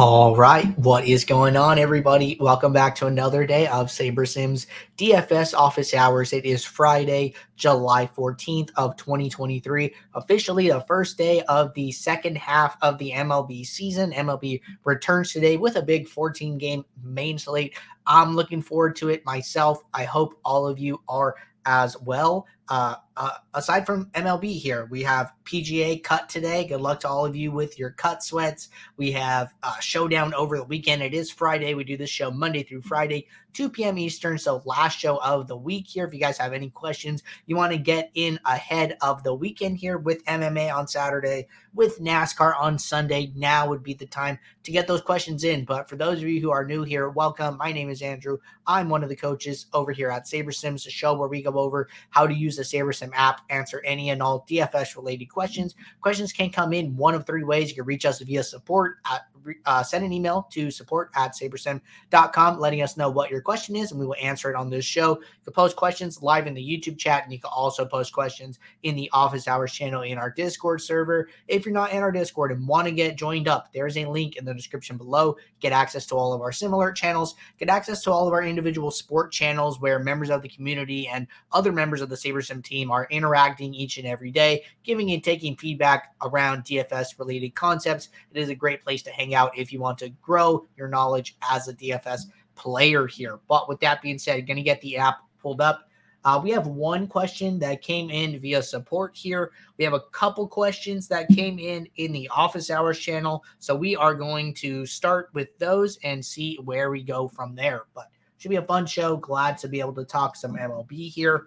All 0.00 0.36
right, 0.36 0.78
what 0.78 1.08
is 1.08 1.24
going 1.24 1.56
on, 1.56 1.76
everybody? 1.76 2.36
Welcome 2.38 2.72
back 2.72 2.94
to 2.94 3.08
another 3.08 3.44
day 3.44 3.66
of 3.66 3.88
SaberSim's 3.88 4.68
DFS 4.96 5.54
office 5.54 5.92
hours. 5.92 6.32
It 6.32 6.44
is 6.44 6.64
Friday, 6.64 7.34
July 7.56 8.08
14th 8.16 8.70
of 8.76 8.96
2023, 8.96 9.92
officially 10.14 10.68
the 10.68 10.82
first 10.82 11.18
day 11.18 11.42
of 11.48 11.74
the 11.74 11.90
second 11.90 12.38
half 12.38 12.76
of 12.80 12.96
the 12.98 13.10
MLB 13.10 13.66
season. 13.66 14.12
MLB 14.12 14.60
returns 14.84 15.32
today 15.32 15.56
with 15.56 15.74
a 15.74 15.82
big 15.82 16.06
14 16.06 16.58
game 16.58 16.84
main 17.02 17.36
slate. 17.36 17.76
I'm 18.06 18.36
looking 18.36 18.62
forward 18.62 18.94
to 18.98 19.08
it 19.08 19.26
myself. 19.26 19.82
I 19.92 20.04
hope 20.04 20.38
all 20.44 20.68
of 20.68 20.78
you 20.78 21.02
are 21.08 21.34
as 21.66 22.00
well. 22.02 22.46
Uh, 22.68 22.96
uh, 23.16 23.32
aside 23.54 23.84
from 23.84 24.06
MLB 24.14 24.60
here, 24.60 24.86
we 24.90 25.02
have 25.02 25.32
PGA 25.44 26.00
cut 26.02 26.28
today. 26.28 26.64
Good 26.64 26.80
luck 26.80 27.00
to 27.00 27.08
all 27.08 27.26
of 27.26 27.34
you 27.34 27.50
with 27.50 27.78
your 27.78 27.90
cut 27.90 28.22
sweats. 28.22 28.68
We 28.96 29.10
have 29.12 29.52
uh, 29.62 29.80
showdown 29.80 30.34
over 30.34 30.56
the 30.56 30.64
weekend. 30.64 31.02
It 31.02 31.14
is 31.14 31.30
Friday. 31.30 31.74
We 31.74 31.82
do 31.82 31.96
this 31.96 32.10
show 32.10 32.30
Monday 32.30 32.62
through 32.62 32.82
Friday, 32.82 33.26
2 33.54 33.70
p.m. 33.70 33.98
Eastern. 33.98 34.38
So 34.38 34.62
last 34.64 35.00
show 35.00 35.16
of 35.16 35.48
the 35.48 35.56
week 35.56 35.88
here. 35.88 36.06
If 36.06 36.14
you 36.14 36.20
guys 36.20 36.38
have 36.38 36.52
any 36.52 36.70
questions, 36.70 37.24
you 37.46 37.56
want 37.56 37.72
to 37.72 37.78
get 37.78 38.10
in 38.14 38.38
ahead 38.44 38.96
of 39.00 39.24
the 39.24 39.34
weekend 39.34 39.78
here 39.78 39.98
with 39.98 40.24
MMA 40.26 40.72
on 40.72 40.86
Saturday, 40.86 41.48
with 41.74 41.98
NASCAR 42.00 42.54
on 42.56 42.78
Sunday. 42.78 43.32
Now 43.34 43.68
would 43.68 43.82
be 43.82 43.94
the 43.94 44.06
time 44.06 44.38
to 44.62 44.70
get 44.70 44.86
those 44.86 45.02
questions 45.02 45.42
in. 45.42 45.64
But 45.64 45.88
for 45.88 45.96
those 45.96 46.18
of 46.22 46.28
you 46.28 46.40
who 46.40 46.52
are 46.52 46.64
new 46.64 46.84
here, 46.84 47.08
welcome. 47.08 47.56
My 47.56 47.72
name 47.72 47.90
is 47.90 48.02
Andrew. 48.02 48.38
I'm 48.64 48.88
one 48.88 49.02
of 49.02 49.08
the 49.08 49.16
coaches 49.16 49.66
over 49.72 49.90
here 49.90 50.10
at 50.10 50.26
SaberSims, 50.26 50.86
a 50.86 50.90
show 50.90 51.14
where 51.14 51.28
we 51.28 51.42
go 51.42 51.58
over 51.58 51.88
how 52.10 52.26
to 52.26 52.34
use 52.34 52.57
the 52.58 52.64
SaberSim 52.64 53.10
app, 53.14 53.40
answer 53.48 53.80
any 53.84 54.10
and 54.10 54.22
all 54.22 54.44
DFS 54.48 54.96
related 54.96 55.26
questions. 55.26 55.74
Questions 56.00 56.32
can 56.32 56.50
come 56.50 56.72
in 56.72 56.96
one 56.96 57.14
of 57.14 57.26
three 57.26 57.44
ways. 57.44 57.70
You 57.70 57.76
can 57.76 57.86
reach 57.86 58.04
us 58.04 58.20
via 58.20 58.42
support 58.42 58.98
at 59.10 59.22
uh, 59.66 59.82
send 59.82 60.04
an 60.04 60.12
email 60.12 60.48
to 60.52 60.70
support 60.70 61.10
at 61.14 61.34
sabersim.com 61.34 62.58
letting 62.58 62.82
us 62.82 62.96
know 62.96 63.10
what 63.10 63.30
your 63.30 63.40
question 63.40 63.76
is 63.76 63.90
and 63.90 64.00
we 64.00 64.06
will 64.06 64.16
answer 64.20 64.50
it 64.50 64.56
on 64.56 64.70
this 64.70 64.84
show. 64.84 65.18
You 65.18 65.44
can 65.44 65.52
post 65.52 65.76
questions 65.76 66.22
live 66.22 66.46
in 66.46 66.54
the 66.54 66.62
YouTube 66.62 66.98
chat 66.98 67.24
and 67.24 67.32
you 67.32 67.38
can 67.38 67.50
also 67.54 67.84
post 67.84 68.12
questions 68.12 68.58
in 68.82 68.94
the 68.96 69.10
office 69.12 69.48
hours 69.48 69.72
channel 69.72 70.02
in 70.02 70.18
our 70.18 70.30
Discord 70.30 70.80
server. 70.80 71.28
If 71.46 71.64
you're 71.64 71.74
not 71.74 71.92
in 71.92 72.02
our 72.02 72.12
Discord 72.12 72.52
and 72.52 72.66
want 72.66 72.86
to 72.86 72.92
get 72.92 73.16
joined 73.16 73.48
up, 73.48 73.72
there's 73.72 73.96
a 73.96 74.06
link 74.06 74.36
in 74.36 74.44
the 74.44 74.54
description 74.54 74.96
below. 74.96 75.36
Get 75.60 75.72
access 75.72 76.06
to 76.06 76.14
all 76.14 76.32
of 76.32 76.40
our 76.40 76.52
similar 76.52 76.92
channels, 76.92 77.34
get 77.58 77.68
access 77.68 78.02
to 78.04 78.12
all 78.12 78.26
of 78.26 78.32
our 78.32 78.42
individual 78.42 78.90
sport 78.90 79.32
channels 79.32 79.80
where 79.80 79.98
members 79.98 80.30
of 80.30 80.42
the 80.42 80.48
community 80.48 81.08
and 81.08 81.26
other 81.52 81.72
members 81.72 82.00
of 82.00 82.08
the 82.08 82.16
SaberSim 82.16 82.62
team 82.62 82.90
are 82.90 83.08
interacting 83.10 83.74
each 83.74 83.98
and 83.98 84.06
every 84.06 84.30
day, 84.30 84.64
giving 84.84 85.10
and 85.12 85.22
taking 85.22 85.56
feedback 85.56 86.14
around 86.22 86.64
DFS 86.64 87.18
related 87.18 87.54
concepts. 87.54 88.08
It 88.32 88.40
is 88.40 88.48
a 88.48 88.54
great 88.54 88.82
place 88.82 89.02
to 89.02 89.10
hang 89.10 89.27
out 89.34 89.56
if 89.56 89.72
you 89.72 89.80
want 89.80 89.98
to 89.98 90.10
grow 90.22 90.66
your 90.76 90.88
knowledge 90.88 91.36
as 91.50 91.68
a 91.68 91.74
DFS 91.74 92.22
player 92.54 93.06
here. 93.06 93.38
But 93.48 93.68
with 93.68 93.80
that 93.80 94.02
being 94.02 94.18
said, 94.18 94.46
going 94.46 94.56
to 94.56 94.62
get 94.62 94.80
the 94.80 94.96
app 94.96 95.18
pulled 95.40 95.60
up. 95.60 95.84
Uh, 96.24 96.40
we 96.42 96.50
have 96.50 96.66
one 96.66 97.06
question 97.06 97.58
that 97.60 97.80
came 97.80 98.10
in 98.10 98.38
via 98.40 98.62
support 98.62 99.16
here. 99.16 99.52
We 99.78 99.84
have 99.84 99.94
a 99.94 100.02
couple 100.12 100.46
questions 100.48 101.06
that 101.08 101.28
came 101.28 101.58
in 101.58 101.88
in 101.96 102.12
the 102.12 102.28
office 102.28 102.70
hours 102.70 102.98
channel. 102.98 103.44
So 103.60 103.74
we 103.74 103.94
are 103.96 104.14
going 104.14 104.52
to 104.54 104.84
start 104.84 105.30
with 105.32 105.56
those 105.58 105.98
and 106.02 106.24
see 106.24 106.56
where 106.64 106.90
we 106.90 107.02
go 107.02 107.28
from 107.28 107.54
there. 107.54 107.84
But 107.94 108.08
should 108.38 108.50
be 108.50 108.56
a 108.56 108.62
fun 108.62 108.86
show. 108.86 109.16
Glad 109.16 109.58
to 109.58 109.68
be 109.68 109.80
able 109.80 109.94
to 109.94 110.04
talk 110.04 110.36
some 110.36 110.56
MLB 110.56 111.10
here. 111.10 111.46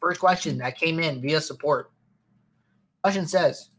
First 0.00 0.20
question 0.20 0.58
that 0.58 0.78
came 0.78 1.00
in 1.00 1.20
via 1.20 1.40
support. 1.40 1.90
Question 3.02 3.26
says, 3.26 3.70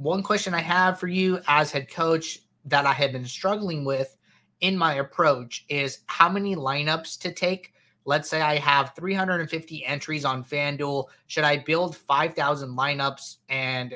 one 0.00 0.22
question 0.22 0.54
I 0.54 0.62
have 0.62 0.98
for 0.98 1.08
you 1.08 1.40
as 1.46 1.70
head 1.70 1.90
coach 1.90 2.38
that 2.64 2.86
I 2.86 2.92
have 2.94 3.12
been 3.12 3.26
struggling 3.26 3.84
with 3.84 4.16
in 4.62 4.74
my 4.74 4.94
approach 4.94 5.66
is 5.68 5.98
how 6.06 6.30
many 6.30 6.56
lineups 6.56 7.18
to 7.20 7.30
take. 7.30 7.74
Let's 8.06 8.30
say 8.30 8.40
I 8.40 8.56
have 8.56 8.94
350 8.96 9.84
entries 9.84 10.24
on 10.24 10.42
FanDuel. 10.42 11.04
Should 11.26 11.44
I 11.44 11.58
build 11.58 11.98
5,000 11.98 12.70
lineups 12.70 13.36
and 13.50 13.92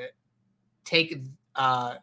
take 0.83 1.17
uh 1.55 1.95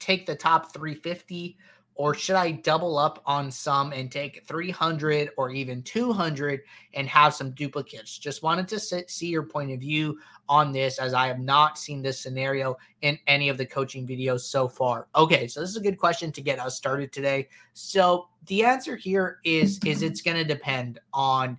take 0.00 0.26
the 0.26 0.34
top 0.34 0.72
350 0.72 1.56
or 2.00 2.14
should 2.14 2.36
I 2.36 2.52
double 2.52 2.96
up 2.96 3.22
on 3.26 3.50
some 3.50 3.92
and 3.92 4.10
take 4.10 4.46
300 4.46 5.32
or 5.36 5.50
even 5.50 5.82
200 5.82 6.62
and 6.94 7.06
have 7.06 7.34
some 7.34 7.50
duplicates? 7.50 8.16
Just 8.16 8.42
wanted 8.42 8.68
to 8.68 8.80
sit, 8.80 9.10
see 9.10 9.26
your 9.26 9.42
point 9.42 9.70
of 9.70 9.80
view 9.80 10.18
on 10.48 10.72
this 10.72 10.98
as 10.98 11.12
I 11.12 11.26
have 11.26 11.40
not 11.40 11.76
seen 11.76 12.00
this 12.00 12.18
scenario 12.18 12.78
in 13.02 13.18
any 13.26 13.50
of 13.50 13.58
the 13.58 13.66
coaching 13.66 14.06
videos 14.06 14.40
so 14.40 14.66
far. 14.66 15.08
Okay, 15.14 15.46
so 15.46 15.60
this 15.60 15.68
is 15.68 15.76
a 15.76 15.82
good 15.82 15.98
question 15.98 16.32
to 16.32 16.40
get 16.40 16.58
us 16.58 16.74
started 16.74 17.12
today. 17.12 17.48
So 17.74 18.28
the 18.46 18.64
answer 18.64 18.96
here 18.96 19.40
is 19.44 19.78
is 19.84 20.00
it's 20.00 20.22
going 20.22 20.38
to 20.38 20.44
depend 20.44 21.00
on 21.12 21.58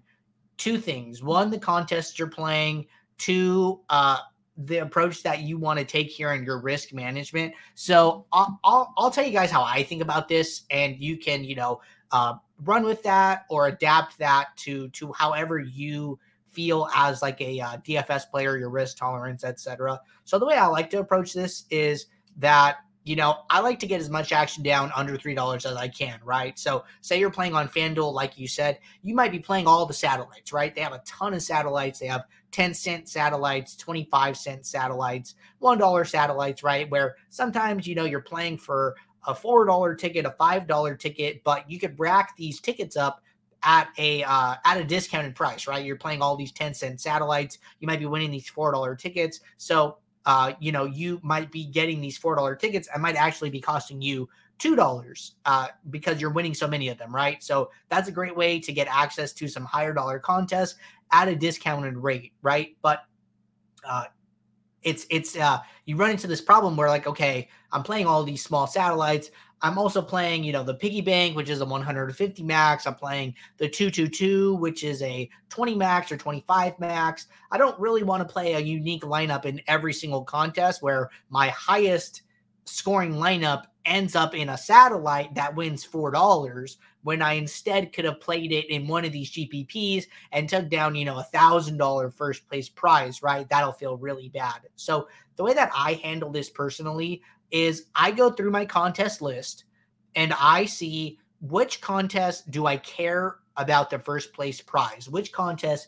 two 0.58 0.80
things. 0.80 1.22
One, 1.22 1.52
the 1.52 1.60
contest 1.60 2.18
you're 2.18 2.28
playing, 2.28 2.88
two, 3.20 3.80
uh 3.92 4.18
the 4.58 4.78
approach 4.78 5.24
that 5.24 5.42
you 5.42 5.58
want 5.58 5.80
to 5.80 5.86
take 5.86 6.10
here 6.10 6.34
in 6.34 6.44
your 6.44 6.60
risk 6.60 6.94
management. 6.94 7.54
So 7.76 8.26
I'll, 8.32 8.60
I'll, 8.64 8.94
I'll 8.98 9.12
tell 9.12 9.26
you 9.26 9.32
guys 9.32 9.50
how 9.50 9.64
I 9.64 9.84
think 9.84 10.02
about 10.02 10.28
this, 10.28 10.64
and 10.70 10.98
you 10.98 11.18
can 11.18 11.44
you 11.44 11.56
know 11.56 11.82
uh, 12.12 12.36
run 12.64 12.84
with 12.84 13.02
that 13.04 13.46
or 13.50 13.68
adapt 13.68 14.18
that 14.20 14.56
to 14.58 14.90
to 14.90 15.12
however 15.14 15.60
you 15.60 16.20
feel 16.50 16.90
as 16.96 17.22
like 17.22 17.40
a 17.42 17.60
uh, 17.60 17.78
DFS 17.78 18.30
player, 18.30 18.58
your 18.58 18.70
risk 18.70 18.98
tolerance, 18.98 19.44
etc. 19.44 20.00
So 20.26 20.38
the 20.38 20.46
way 20.46 20.56
I 20.56 20.68
like 20.68 20.90
to 20.92 21.00
approach 21.00 21.34
this 21.34 21.66
is 21.70 22.08
that 22.38 22.78
you 23.04 23.16
know, 23.16 23.40
I 23.50 23.62
like 23.62 23.80
to 23.80 23.88
get 23.88 24.00
as 24.00 24.10
much 24.10 24.32
action 24.32 24.64
down 24.64 24.92
under 24.96 25.18
$3 25.18 25.56
as 25.56 25.76
I 25.76 25.88
can, 25.88 26.20
right? 26.24 26.58
So, 26.60 26.84
say 27.02 27.20
you're 27.20 27.32
playing 27.32 27.56
on 27.56 27.68
FanDuel, 27.68 28.14
like 28.14 28.38
you 28.38 28.48
said, 28.48 28.80
you 29.02 29.16
might 29.16 29.32
be 29.32 29.40
playing 29.40 29.66
all 29.66 29.86
the 29.86 29.94
satellites, 29.94 30.54
right? 30.54 30.74
They 30.74 30.82
have 30.82 30.94
a 30.94 31.02
ton 31.06 31.34
of 31.34 31.42
satellites. 31.42 32.00
They 32.00 32.08
have 32.08 32.26
10 32.52 32.74
cent 32.74 33.10
satellites, 33.10 33.76
25 33.76 34.38
cent 34.38 34.66
satellites, 34.66 35.36
$1 35.62 36.08
satellites, 36.08 36.64
right? 36.64 36.90
Where 36.92 37.16
sometimes, 37.30 37.88
you 37.88 37.96
know, 37.96 38.06
you're 38.06 38.22
playing 38.22 38.58
for 38.58 38.96
a 39.28 39.34
$4 39.34 39.98
ticket, 39.98 40.26
a 40.26 40.36
$5 40.40 41.00
ticket, 41.00 41.44
but 41.44 41.70
you 41.70 41.80
could 41.80 42.00
rack 42.00 42.36
these 42.38 42.60
tickets 42.60 42.98
up 42.98 43.24
at 43.64 43.90
a 43.98 44.24
uh, 44.24 44.56
at 44.66 44.80
a 44.80 44.84
discounted 44.84 45.36
price, 45.36 45.68
right? 45.68 45.86
You're 45.86 45.96
playing 45.96 46.22
all 46.22 46.36
these 46.36 46.52
10 46.52 46.74
cent 46.74 47.00
satellites. 47.00 47.60
You 47.80 47.88
might 47.88 48.00
be 48.00 48.06
winning 48.06 48.32
these 48.32 48.50
$4 48.50 48.98
tickets. 48.98 49.42
So 49.58 49.98
uh, 50.26 50.54
you 50.60 50.72
know, 50.72 50.86
you 50.86 51.20
might 51.24 51.52
be 51.52 51.66
getting 51.66 52.02
these 52.02 52.20
$4 52.20 52.60
tickets 52.60 52.88
and 52.94 53.02
might 53.02 53.16
actually 53.16 53.50
be 53.50 53.60
costing 53.60 54.02
you 54.02 54.30
$2 54.60 55.32
uh, 55.46 55.68
because 55.90 56.22
you're 56.22 56.32
winning 56.32 56.54
so 56.54 56.68
many 56.68 56.90
of 56.90 56.98
them, 56.98 57.14
right? 57.14 57.42
So 57.42 57.72
that's 57.90 58.08
a 58.08 58.12
great 58.12 58.36
way 58.36 58.60
to 58.60 58.72
get 58.72 58.88
access 58.88 59.34
to 59.34 59.48
some 59.48 59.66
higher 59.66 59.94
dollar 59.94 60.20
contests 60.20 60.76
at 61.12 61.28
a 61.28 61.36
discounted 61.36 61.98
rate, 61.98 62.34
right? 62.42 62.76
But 62.82 63.04
uh, 63.88 64.06
it's 64.84 65.06
it's 65.10 65.36
uh, 65.38 65.60
you 65.86 65.96
run 65.96 66.12
into 66.12 66.28
this 66.28 66.42
problem 66.42 66.76
where 66.76 66.88
like, 66.88 67.08
okay, 67.08 67.50
I'm 67.72 67.84
playing 67.84 68.06
all 68.06 68.24
these 68.24 68.44
small 68.44 68.68
satellites. 68.68 69.32
I'm 69.64 69.78
also 69.78 70.02
playing, 70.02 70.44
you 70.44 70.54
know, 70.54 70.64
the 70.64 70.74
piggy 70.74 71.02
bank, 71.02 71.36
which 71.36 71.50
is 71.50 71.62
a 71.62 71.66
150 71.66 72.44
max. 72.44 72.88
I'm 72.88 72.96
playing 72.96 73.36
the 73.58 73.70
222, 73.70 74.56
which 74.56 74.84
is 74.84 75.02
a 75.04 75.30
20 75.50 75.76
max 75.76 76.12
or 76.12 76.18
25 76.18 76.80
max. 76.80 77.28
I 77.52 77.58
don't 77.58 77.80
really 77.80 78.04
want 78.04 78.28
to 78.28 78.32
play 78.32 78.54
a 78.54 78.60
unique 78.60 79.04
lineup 79.04 79.46
in 79.46 79.62
every 79.68 79.94
single 79.94 80.24
contest 80.24 80.82
where 80.82 81.10
my 81.30 81.50
highest 81.50 82.24
scoring 82.66 83.14
lineup 83.14 83.66
ends 83.86 84.16
up 84.16 84.36
in 84.36 84.50
a 84.50 84.58
satellite 84.58 85.34
that 85.36 85.56
wins 85.56 85.84
four 85.84 86.12
dollars 86.12 86.78
when 87.04 87.22
I 87.22 87.34
instead 87.34 87.94
could 87.94 88.06
have 88.06 88.22
played 88.22 88.52
it 88.52 88.70
in 88.70 88.88
one 88.88 89.06
of 89.06 89.12
these 89.12 89.32
GPPs 89.32 90.06
and 90.32 90.48
took 90.48 90.70
down, 90.70 90.94
you 90.94 91.06
know, 91.06 91.18
a 91.18 91.24
thousand 91.24 91.78
dollar 91.78 92.12
first 92.12 92.48
place 92.48 92.70
prize, 92.70 93.24
right? 93.24 93.50
That'll 93.50 93.72
feel 93.72 93.98
really 93.98 94.30
bad. 94.30 94.62
So 94.76 95.08
the 95.36 95.44
way 95.44 95.54
that 95.54 95.72
I 95.76 95.94
handle 96.04 96.30
this 96.30 96.50
personally 96.50 97.24
is 97.52 97.86
I 97.96 98.12
go 98.12 98.32
through 98.32 98.52
my 98.52 98.66
contest 98.66 99.22
list 99.22 99.66
and 100.16 100.34
I 100.40 100.66
see 100.66 101.20
which 101.42 101.82
contest 101.82 102.52
do 102.52 102.66
I 102.66 102.78
care 102.78 103.38
about 103.58 103.90
the 103.90 104.00
first 104.00 104.34
place 104.34 104.62
prize, 104.62 105.10
which 105.10 105.32
contest 105.32 105.88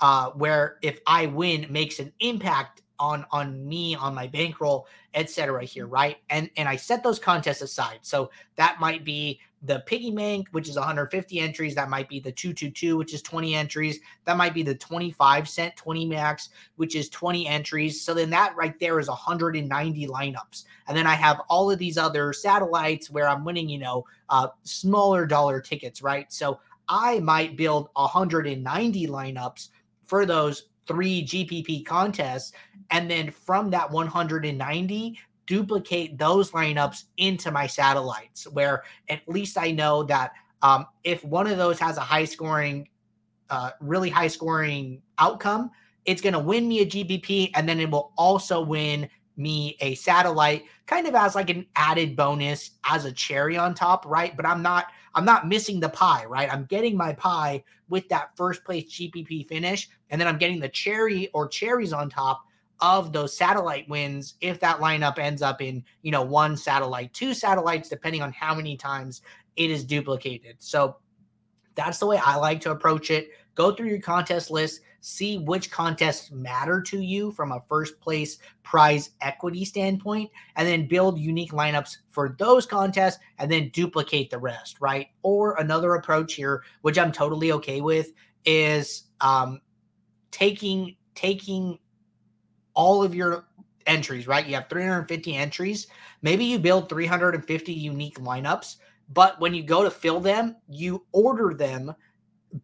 uh, 0.00 0.30
where 0.30 0.78
if 0.82 1.00
I 1.06 1.26
win 1.26 1.66
makes 1.70 1.98
an 1.98 2.12
impact 2.20 2.82
on 3.00 3.26
on 3.32 3.66
me 3.66 3.96
on 3.96 4.14
my 4.14 4.26
bankroll 4.28 4.86
etc 5.14 5.64
here 5.64 5.86
right? 5.86 6.18
And 6.30 6.48
and 6.56 6.68
i 6.68 6.76
set 6.76 7.02
those 7.02 7.18
contests 7.18 7.62
aside. 7.62 8.00
So 8.02 8.30
that 8.56 8.78
might 8.80 9.04
be 9.04 9.40
the 9.64 9.82
piggy 9.86 10.10
bank 10.10 10.48
which 10.52 10.68
is 10.68 10.76
150 10.76 11.40
entries 11.40 11.74
that 11.74 11.88
might 11.88 12.08
be 12.08 12.20
the 12.20 12.30
222 12.30 12.96
which 12.96 13.14
is 13.14 13.22
20 13.22 13.54
entries. 13.54 14.00
That 14.24 14.36
might 14.36 14.54
be 14.54 14.62
the 14.62 14.74
25 14.74 15.48
cent 15.48 15.76
20 15.76 16.06
max 16.06 16.50
which 16.76 16.94
is 16.94 17.08
20 17.08 17.46
entries. 17.48 18.00
So 18.00 18.14
then 18.14 18.30
that 18.30 18.54
right 18.56 18.78
there 18.78 18.98
is 18.98 19.08
190 19.08 20.06
lineups. 20.06 20.64
And 20.86 20.96
then 20.96 21.06
i 21.06 21.14
have 21.14 21.40
all 21.48 21.70
of 21.70 21.78
these 21.78 21.98
other 21.98 22.32
satellites 22.32 23.10
where 23.10 23.28
i'm 23.28 23.44
winning 23.44 23.68
you 23.68 23.78
know 23.78 24.04
uh 24.28 24.48
smaller 24.64 25.26
dollar 25.26 25.60
tickets 25.60 26.02
right? 26.02 26.32
So 26.32 26.60
i 26.88 27.18
might 27.20 27.56
build 27.56 27.88
190 27.94 29.06
lineups 29.06 29.68
for 30.06 30.26
those 30.26 30.64
three 30.86 31.24
GPP 31.24 31.84
contests. 31.84 32.52
And 32.90 33.10
then 33.10 33.30
from 33.30 33.70
that 33.70 33.90
190, 33.90 35.18
duplicate 35.46 36.18
those 36.18 36.50
lineups 36.52 37.04
into 37.16 37.50
my 37.50 37.66
satellites, 37.66 38.46
where 38.48 38.82
at 39.08 39.20
least 39.28 39.58
I 39.58 39.70
know 39.70 40.02
that 40.04 40.32
um, 40.62 40.86
if 41.04 41.24
one 41.24 41.46
of 41.46 41.58
those 41.58 41.78
has 41.78 41.96
a 41.96 42.00
high 42.00 42.24
scoring, 42.24 42.88
uh, 43.50 43.70
really 43.80 44.10
high 44.10 44.28
scoring 44.28 45.02
outcome, 45.18 45.70
it's 46.04 46.20
going 46.20 46.32
to 46.32 46.38
win 46.38 46.68
me 46.68 46.80
a 46.80 46.86
GPP 46.86 47.50
and 47.54 47.68
then 47.68 47.80
it 47.80 47.90
will 47.90 48.12
also 48.16 48.62
win 48.62 49.08
me 49.36 49.76
a 49.80 49.94
satellite 49.96 50.64
kind 50.86 51.06
of 51.06 51.14
as 51.14 51.34
like 51.34 51.50
an 51.50 51.66
added 51.76 52.14
bonus 52.14 52.72
as 52.84 53.04
a 53.04 53.12
cherry 53.12 53.56
on 53.56 53.74
top, 53.74 54.06
right? 54.06 54.36
But 54.36 54.46
I'm 54.46 54.62
not 54.62 54.86
I'm 55.14 55.24
not 55.24 55.48
missing 55.48 55.80
the 55.80 55.88
pie, 55.88 56.24
right? 56.24 56.52
I'm 56.52 56.64
getting 56.64 56.96
my 56.96 57.12
pie 57.12 57.62
with 57.88 58.08
that 58.08 58.36
first 58.36 58.64
place 58.64 58.84
GPP 58.84 59.48
finish 59.48 59.88
and 60.10 60.20
then 60.20 60.28
I'm 60.28 60.38
getting 60.38 60.60
the 60.60 60.68
cherry 60.68 61.28
or 61.34 61.48
cherries 61.48 61.92
on 61.92 62.10
top 62.10 62.44
of 62.80 63.12
those 63.12 63.36
satellite 63.36 63.88
wins 63.88 64.34
if 64.40 64.60
that 64.60 64.78
lineup 64.78 65.18
ends 65.18 65.42
up 65.42 65.62
in, 65.62 65.84
you 66.02 66.10
know, 66.10 66.22
one 66.22 66.56
satellite, 66.56 67.12
two 67.12 67.34
satellites 67.34 67.88
depending 67.88 68.22
on 68.22 68.32
how 68.32 68.54
many 68.54 68.76
times 68.76 69.22
it 69.56 69.70
is 69.70 69.84
duplicated. 69.84 70.56
So 70.58 70.96
that's 71.74 71.98
the 71.98 72.06
way 72.06 72.20
I 72.24 72.36
like 72.36 72.60
to 72.62 72.70
approach 72.70 73.10
it. 73.10 73.30
Go 73.54 73.72
through 73.72 73.88
your 73.88 74.00
contest 74.00 74.50
list, 74.50 74.80
see 75.00 75.38
which 75.38 75.70
contests 75.70 76.30
matter 76.32 76.80
to 76.82 77.00
you 77.00 77.30
from 77.32 77.52
a 77.52 77.62
first 77.68 78.00
place 78.00 78.38
prize 78.62 79.10
equity 79.20 79.64
standpoint, 79.64 80.30
and 80.56 80.66
then 80.66 80.88
build 80.88 81.18
unique 81.18 81.52
lineups 81.52 81.98
for 82.08 82.34
those 82.38 82.66
contests 82.66 83.18
and 83.38 83.50
then 83.50 83.68
duplicate 83.70 84.30
the 84.30 84.38
rest, 84.38 84.80
right? 84.80 85.08
Or 85.22 85.56
another 85.58 85.94
approach 85.94 86.34
here, 86.34 86.64
which 86.82 86.98
I'm 86.98 87.12
totally 87.12 87.52
okay 87.52 87.80
with, 87.80 88.12
is 88.44 89.04
um, 89.20 89.60
taking 90.30 90.96
taking 91.14 91.78
all 92.74 93.02
of 93.02 93.14
your 93.14 93.46
entries, 93.86 94.26
right? 94.26 94.46
You 94.46 94.54
have 94.54 94.68
350 94.68 95.34
entries. 95.34 95.86
Maybe 96.22 96.44
you 96.44 96.58
build 96.58 96.88
350 96.88 97.72
unique 97.72 98.18
lineups, 98.18 98.76
but 99.12 99.40
when 99.40 99.54
you 99.54 99.62
go 99.62 99.82
to 99.82 99.90
fill 99.90 100.20
them, 100.20 100.56
you 100.68 101.04
order 101.12 101.54
them 101.54 101.94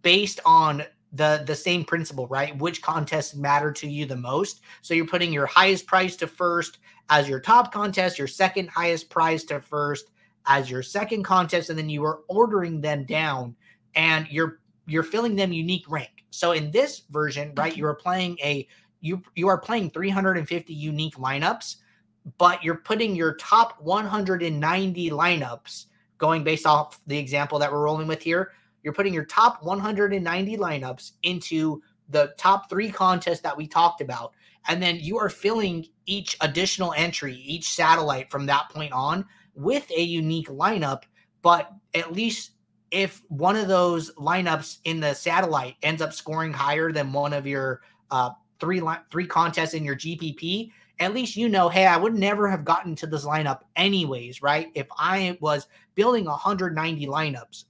based 0.02 0.40
on 0.44 0.84
the 1.12 1.42
the 1.46 1.54
same 1.54 1.84
principle, 1.84 2.26
right? 2.28 2.56
Which 2.58 2.82
contests 2.82 3.34
matter 3.34 3.72
to 3.72 3.88
you 3.88 4.06
the 4.06 4.16
most? 4.16 4.60
So 4.82 4.94
you're 4.94 5.06
putting 5.06 5.32
your 5.32 5.46
highest 5.46 5.86
prize 5.86 6.16
to 6.16 6.26
first 6.26 6.78
as 7.08 7.28
your 7.28 7.40
top 7.40 7.72
contest, 7.72 8.18
your 8.18 8.28
second 8.28 8.68
highest 8.68 9.10
prize 9.10 9.44
to 9.44 9.60
first 9.60 10.10
as 10.46 10.70
your 10.70 10.82
second 10.82 11.24
contest, 11.24 11.68
and 11.68 11.78
then 11.78 11.90
you 11.90 12.04
are 12.04 12.20
ordering 12.28 12.80
them 12.80 13.04
down 13.04 13.56
and 13.94 14.26
you're 14.30 14.60
you're 14.86 15.02
filling 15.02 15.36
them 15.36 15.52
unique 15.52 15.84
rank. 15.88 16.24
So 16.30 16.52
in 16.52 16.70
this 16.70 17.02
version, 17.10 17.52
right, 17.56 17.76
you 17.76 17.86
are 17.86 17.94
playing 17.94 18.38
a 18.42 18.66
you 19.00 19.22
you 19.34 19.48
are 19.48 19.58
playing 19.58 19.90
350 19.90 20.72
unique 20.72 21.16
lineups, 21.16 21.76
but 22.38 22.62
you're 22.62 22.76
putting 22.76 23.14
your 23.14 23.34
top 23.34 23.80
190 23.80 25.10
lineups 25.10 25.86
going 26.18 26.44
based 26.44 26.66
off 26.66 27.00
the 27.06 27.16
example 27.16 27.58
that 27.58 27.72
we're 27.72 27.82
rolling 27.82 28.06
with 28.06 28.22
here 28.22 28.52
you're 28.82 28.94
putting 28.94 29.14
your 29.14 29.24
top 29.24 29.62
190 29.62 30.56
lineups 30.56 31.12
into 31.22 31.82
the 32.08 32.34
top 32.36 32.68
three 32.68 32.90
contests 32.90 33.40
that 33.40 33.56
we 33.56 33.66
talked 33.66 34.00
about. 34.00 34.32
And 34.68 34.82
then 34.82 34.96
you 34.96 35.18
are 35.18 35.28
filling 35.28 35.86
each 36.06 36.36
additional 36.40 36.92
entry, 36.96 37.34
each 37.34 37.70
satellite 37.70 38.30
from 38.30 38.46
that 38.46 38.68
point 38.70 38.92
on 38.92 39.24
with 39.54 39.90
a 39.90 40.02
unique 40.02 40.48
lineup. 40.48 41.02
But 41.42 41.72
at 41.94 42.12
least 42.12 42.52
if 42.90 43.22
one 43.28 43.56
of 43.56 43.68
those 43.68 44.12
lineups 44.14 44.78
in 44.84 45.00
the 45.00 45.14
satellite 45.14 45.76
ends 45.82 46.02
up 46.02 46.12
scoring 46.12 46.52
higher 46.52 46.92
than 46.92 47.12
one 47.12 47.32
of 47.32 47.46
your 47.46 47.82
uh, 48.10 48.30
three 48.60 48.80
li- 48.80 48.96
three 49.10 49.26
contests 49.26 49.74
in 49.74 49.84
your 49.84 49.96
GPP, 49.96 50.70
at 51.00 51.14
least 51.14 51.36
you 51.36 51.48
know, 51.48 51.68
hey, 51.68 51.86
I 51.86 51.96
would 51.96 52.14
never 52.14 52.48
have 52.48 52.64
gotten 52.64 52.94
to 52.96 53.06
this 53.06 53.24
lineup 53.24 53.60
anyways, 53.76 54.42
right? 54.42 54.68
If 54.74 54.86
I 54.98 55.36
was 55.40 55.66
building 55.94 56.26
190 56.26 57.06
lineups, 57.06 57.64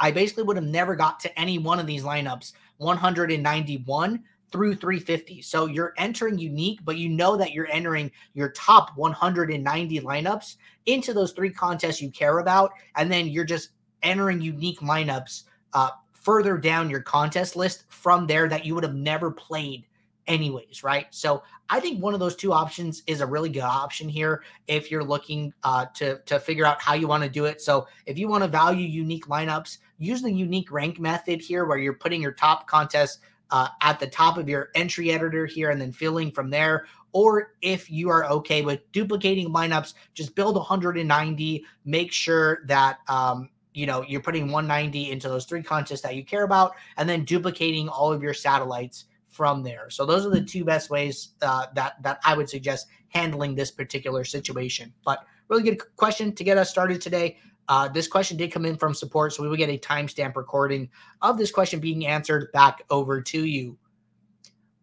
I 0.00 0.12
basically 0.12 0.44
would 0.44 0.56
have 0.56 0.64
never 0.64 0.94
got 0.94 1.18
to 1.20 1.38
any 1.38 1.58
one 1.58 1.80
of 1.80 1.86
these 1.86 2.04
lineups 2.04 2.52
191 2.78 4.22
through 4.50 4.74
350. 4.76 5.42
So 5.42 5.66
you're 5.66 5.94
entering 5.98 6.38
unique, 6.38 6.80
but 6.84 6.96
you 6.96 7.08
know 7.08 7.36
that 7.36 7.52
you're 7.52 7.70
entering 7.70 8.10
your 8.34 8.50
top 8.50 8.96
190 8.96 10.00
lineups 10.00 10.56
into 10.86 11.12
those 11.12 11.32
three 11.32 11.50
contests 11.50 12.00
you 12.00 12.10
care 12.10 12.38
about. 12.38 12.72
And 12.96 13.10
then 13.10 13.26
you're 13.26 13.44
just 13.44 13.70
entering 14.02 14.40
unique 14.40 14.80
lineups 14.80 15.42
uh, 15.74 15.90
further 16.12 16.56
down 16.56 16.88
your 16.88 17.02
contest 17.02 17.56
list 17.56 17.84
from 17.88 18.26
there 18.26 18.48
that 18.48 18.64
you 18.64 18.74
would 18.74 18.84
have 18.84 18.94
never 18.94 19.30
played 19.30 19.84
anyways, 20.28 20.84
right? 20.84 21.06
So 21.10 21.42
I 21.70 21.80
think 21.80 22.00
one 22.00 22.14
of 22.14 22.20
those 22.20 22.36
two 22.36 22.52
options 22.52 23.02
is 23.06 23.20
a 23.20 23.26
really 23.26 23.48
good 23.48 23.62
option 23.62 24.08
here 24.08 24.44
if 24.68 24.90
you're 24.90 25.02
looking 25.02 25.52
uh, 25.64 25.86
to 25.94 26.18
to 26.26 26.38
figure 26.38 26.64
out 26.64 26.80
how 26.80 26.94
you 26.94 27.08
want 27.08 27.24
to 27.24 27.28
do 27.28 27.46
it. 27.46 27.60
So 27.60 27.88
if 28.06 28.18
you 28.18 28.28
want 28.28 28.44
to 28.44 28.48
value 28.48 28.86
unique 28.86 29.26
lineups, 29.26 29.78
use 29.98 30.22
the 30.22 30.30
unique 30.30 30.70
rank 30.70 31.00
method 31.00 31.40
here, 31.40 31.64
where 31.64 31.78
you're 31.78 31.94
putting 31.94 32.22
your 32.22 32.32
top 32.32 32.68
contest 32.68 33.20
uh, 33.50 33.68
at 33.82 33.98
the 33.98 34.06
top 34.06 34.36
of 34.36 34.48
your 34.48 34.68
entry 34.74 35.10
editor 35.10 35.46
here, 35.46 35.70
and 35.70 35.80
then 35.80 35.90
filling 35.90 36.30
from 36.30 36.50
there. 36.50 36.86
Or 37.12 37.54
if 37.62 37.90
you 37.90 38.10
are 38.10 38.26
okay 38.26 38.62
with 38.62 38.80
duplicating 38.92 39.48
lineups, 39.48 39.94
just 40.12 40.34
build 40.34 40.56
190. 40.56 41.64
Make 41.86 42.12
sure 42.12 42.60
that 42.66 42.98
um, 43.08 43.48
you 43.72 43.86
know 43.86 44.04
you're 44.06 44.20
putting 44.20 44.52
190 44.52 45.10
into 45.10 45.28
those 45.28 45.46
three 45.46 45.62
contests 45.62 46.02
that 46.02 46.14
you 46.14 46.24
care 46.24 46.44
about, 46.44 46.72
and 46.96 47.08
then 47.08 47.24
duplicating 47.24 47.88
all 47.88 48.12
of 48.12 48.22
your 48.22 48.34
satellites 48.34 49.06
from 49.38 49.62
there. 49.62 49.88
So 49.88 50.04
those 50.04 50.26
are 50.26 50.30
the 50.30 50.42
two 50.42 50.64
best 50.64 50.90
ways 50.90 51.28
uh, 51.42 51.66
that 51.76 52.02
that 52.02 52.18
I 52.24 52.36
would 52.36 52.50
suggest 52.50 52.88
handling 53.06 53.54
this 53.54 53.70
particular 53.70 54.24
situation. 54.24 54.92
But 55.04 55.24
really 55.46 55.62
good 55.62 55.78
question 55.94 56.34
to 56.34 56.42
get 56.42 56.58
us 56.58 56.68
started 56.68 57.00
today. 57.00 57.38
Uh, 57.68 57.86
this 57.86 58.08
question 58.08 58.36
did 58.36 58.50
come 58.50 58.66
in 58.66 58.76
from 58.76 58.94
support, 58.94 59.32
so 59.32 59.44
we 59.44 59.48
will 59.48 59.56
get 59.56 59.70
a 59.70 59.78
timestamp 59.78 60.34
recording 60.34 60.88
of 61.22 61.38
this 61.38 61.52
question 61.52 61.78
being 61.78 62.04
answered 62.04 62.50
back 62.52 62.82
over 62.90 63.20
to 63.20 63.44
you. 63.44 63.78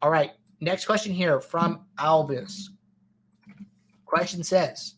All 0.02 0.10
right, 0.10 0.32
next 0.62 0.86
question 0.86 1.14
here 1.14 1.42
from 1.42 1.82
Albus. 2.00 2.70
Question 4.06 4.42
says, 4.42 4.96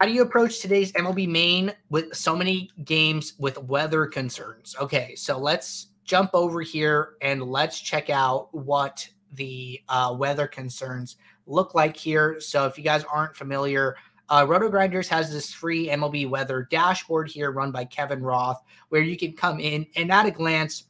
how 0.00 0.06
do 0.06 0.12
you 0.12 0.22
approach 0.22 0.58
today's 0.58 0.90
MLB 0.94 1.28
main 1.28 1.72
with 1.90 2.12
so 2.12 2.34
many 2.34 2.70
games 2.84 3.34
with 3.38 3.56
weather 3.56 4.04
concerns? 4.06 4.74
Okay, 4.80 5.14
so 5.14 5.38
let's 5.38 5.91
jump 6.12 6.34
over 6.34 6.60
here 6.60 7.14
and 7.22 7.42
let's 7.42 7.80
check 7.80 8.10
out 8.10 8.52
what 8.52 9.08
the 9.32 9.80
uh, 9.88 10.14
weather 10.14 10.46
concerns 10.46 11.16
look 11.46 11.74
like 11.74 11.96
here. 11.96 12.38
So 12.38 12.66
if 12.66 12.76
you 12.76 12.84
guys 12.84 13.02
aren't 13.10 13.34
familiar, 13.34 13.96
uh, 14.28 14.44
RotoGrinders 14.44 15.08
has 15.08 15.32
this 15.32 15.54
free 15.54 15.88
MLB 15.88 16.28
weather 16.28 16.68
dashboard 16.70 17.30
here 17.30 17.50
run 17.50 17.72
by 17.72 17.86
Kevin 17.86 18.20
Roth, 18.20 18.62
where 18.90 19.00
you 19.00 19.16
can 19.16 19.32
come 19.32 19.58
in 19.58 19.86
and 19.96 20.12
at 20.12 20.26
a 20.26 20.30
glance 20.30 20.84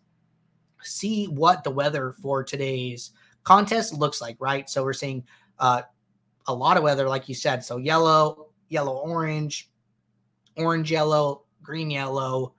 see 0.82 1.26
what 1.26 1.62
the 1.62 1.70
weather 1.70 2.16
for 2.20 2.42
today's 2.42 3.12
contest 3.44 3.94
looks 3.94 4.20
like, 4.20 4.36
right? 4.40 4.68
So 4.68 4.82
we're 4.82 4.92
seeing 4.92 5.22
uh, 5.60 5.82
a 6.48 6.52
lot 6.52 6.76
of 6.76 6.82
weather, 6.82 7.08
like 7.08 7.28
you 7.28 7.36
said. 7.36 7.62
So 7.62 7.76
yellow, 7.76 8.48
yellow, 8.70 8.96
orange, 8.96 9.70
orange, 10.56 10.90
yellow, 10.90 11.44
green, 11.62 11.92
yellow, 11.92 12.54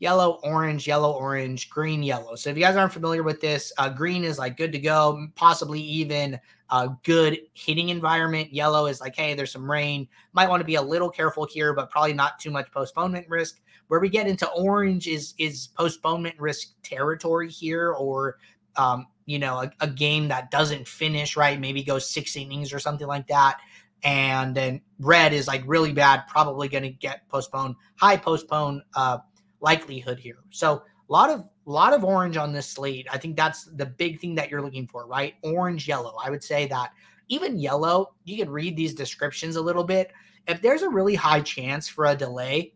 yellow, 0.00 0.40
orange, 0.42 0.88
yellow, 0.88 1.12
orange, 1.12 1.70
green, 1.70 2.02
yellow. 2.02 2.34
So 2.34 2.50
if 2.50 2.56
you 2.56 2.62
guys 2.62 2.74
aren't 2.74 2.92
familiar 2.92 3.22
with 3.22 3.40
this, 3.40 3.72
uh, 3.78 3.90
green 3.90 4.24
is 4.24 4.38
like 4.38 4.56
good 4.56 4.72
to 4.72 4.78
go, 4.78 5.28
possibly 5.36 5.80
even 5.80 6.40
a 6.70 6.88
good 7.04 7.38
hitting 7.54 7.90
environment. 7.90 8.52
Yellow 8.52 8.86
is 8.86 9.00
like, 9.00 9.14
hey, 9.14 9.34
there's 9.34 9.52
some 9.52 9.70
rain. 9.70 10.08
Might 10.32 10.48
want 10.48 10.60
to 10.60 10.66
be 10.66 10.76
a 10.76 10.82
little 10.82 11.10
careful 11.10 11.46
here, 11.46 11.74
but 11.74 11.90
probably 11.90 12.14
not 12.14 12.38
too 12.40 12.50
much 12.50 12.72
postponement 12.72 13.26
risk. 13.28 13.60
Where 13.88 14.00
we 14.00 14.08
get 14.08 14.26
into 14.26 14.48
orange 14.50 15.06
is 15.06 15.34
is 15.38 15.68
postponement 15.68 16.38
risk 16.38 16.68
territory 16.82 17.50
here, 17.50 17.92
or 17.92 18.38
um, 18.76 19.06
you 19.26 19.38
know, 19.38 19.62
a, 19.62 19.72
a 19.80 19.88
game 19.88 20.28
that 20.28 20.50
doesn't 20.50 20.86
finish 20.86 21.36
right, 21.36 21.60
maybe 21.60 21.82
goes 21.82 22.08
six 22.08 22.36
innings 22.36 22.72
or 22.72 22.78
something 22.78 23.06
like 23.06 23.26
that. 23.26 23.58
And 24.02 24.54
then 24.54 24.80
red 24.98 25.32
is 25.32 25.46
like 25.46 25.62
really 25.66 25.92
bad, 25.92 26.22
probably 26.26 26.68
going 26.68 26.84
to 26.84 26.90
get 26.90 27.28
postponed, 27.28 27.74
high 27.96 28.16
postpone 28.16 28.82
uh, 28.94 29.18
likelihood 29.60 30.18
here. 30.18 30.38
So 30.50 30.82
a 31.10 31.12
lot 31.12 31.30
of 31.30 31.40
a 31.40 31.70
lot 31.70 31.92
of 31.92 32.04
orange 32.04 32.36
on 32.36 32.52
this 32.52 32.66
slate. 32.66 33.06
I 33.10 33.18
think 33.18 33.36
that's 33.36 33.64
the 33.64 33.86
big 33.86 34.20
thing 34.20 34.34
that 34.36 34.50
you're 34.50 34.62
looking 34.62 34.86
for, 34.86 35.06
right? 35.06 35.34
Orange, 35.42 35.86
yellow. 35.86 36.16
I 36.22 36.30
would 36.30 36.42
say 36.42 36.66
that 36.66 36.92
even 37.28 37.58
yellow, 37.58 38.14
you 38.24 38.36
can 38.36 38.50
read 38.50 38.76
these 38.76 38.94
descriptions 38.94 39.56
a 39.56 39.60
little 39.60 39.84
bit. 39.84 40.12
If 40.48 40.62
there's 40.62 40.82
a 40.82 40.88
really 40.88 41.14
high 41.14 41.40
chance 41.40 41.88
for 41.88 42.06
a 42.06 42.16
delay, 42.16 42.74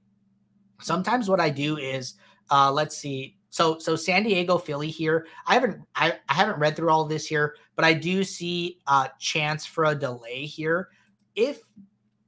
sometimes 0.81 1.29
what 1.29 1.41
I 1.41 1.51
do 1.51 1.77
is 1.77 2.15
uh 2.51 2.71
let's 2.71 2.97
see. 2.97 3.37
So 3.51 3.79
so 3.79 3.97
San 3.97 4.25
Diego 4.25 4.59
Philly 4.59 4.91
here. 4.91 5.27
I 5.47 5.55
haven't 5.55 5.81
I, 5.95 6.19
I 6.29 6.35
haven't 6.35 6.59
read 6.59 6.77
through 6.77 6.91
all 6.91 7.05
this 7.05 7.27
here, 7.27 7.57
but 7.77 7.85
I 7.85 7.95
do 7.95 8.25
see 8.25 8.79
a 8.87 9.11
chance 9.19 9.65
for 9.65 9.85
a 9.87 9.95
delay 9.95 10.45
here. 10.45 10.89
If 11.35 11.63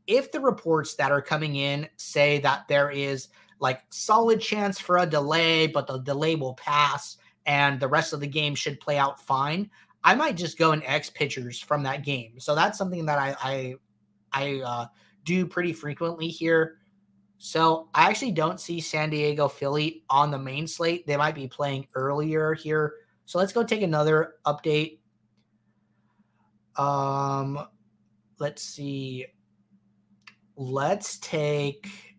if 0.07 0.31
the 0.31 0.41
reports 0.41 0.95
that 0.95 1.11
are 1.11 1.23
coming 1.23 1.57
in 1.57 1.89
say 1.97 2.39
that 2.41 2.69
there 2.69 2.91
is 2.91 3.29
like 3.59 3.83
solid 3.91 4.41
chance 4.41 4.79
for 4.79 4.99
a 4.99 5.07
delay, 5.07 5.67
but 5.67 5.87
the 5.87 5.99
delay 5.99 6.35
will 6.35 6.55
pass 6.55 7.17
and 7.47 7.81
the 7.81 7.89
rest 7.89 8.13
of 8.13 8.21
the 8.21 8.27
game 8.27 8.55
should 8.55 8.81
play 8.81 8.99
out 8.99 9.21
fine. 9.21 9.71
I 10.05 10.15
might 10.15 10.37
just 10.37 10.59
go 10.59 10.73
and 10.73 10.83
X 10.85 11.11
pitchers 11.11 11.59
from 11.59 11.83
that 11.85 12.05
game. 12.05 12.39
So 12.39 12.55
that's 12.55 12.79
something 12.79 13.07
that 13.07 13.19
I 13.19 13.37
I, 13.43 13.75
I 14.33 14.61
uh, 14.61 14.87
do 15.25 15.47
pretty 15.47 15.73
frequently 15.73 16.29
here. 16.29 16.79
So 17.39 17.89
I 17.95 18.09
actually 18.09 18.33
don't 18.33 18.61
see 18.61 18.81
San 18.81 19.11
Diego 19.11 19.49
Philly 19.49 20.05
on 20.09 20.31
the 20.31 20.39
main 20.39 20.67
slate. 20.67 21.07
They 21.07 21.17
might 21.17 21.35
be 21.35 21.49
playing 21.49 21.87
earlier 21.95 22.55
here. 22.55 22.95
So 23.27 23.39
let's 23.39 23.53
go 23.53 23.63
take 23.63 23.83
another 23.83 24.35
update. 24.47 25.01
Um, 26.77 27.67
let's 28.39 28.63
see. 28.63 29.27
Let's 30.57 31.19
take. 31.19 32.16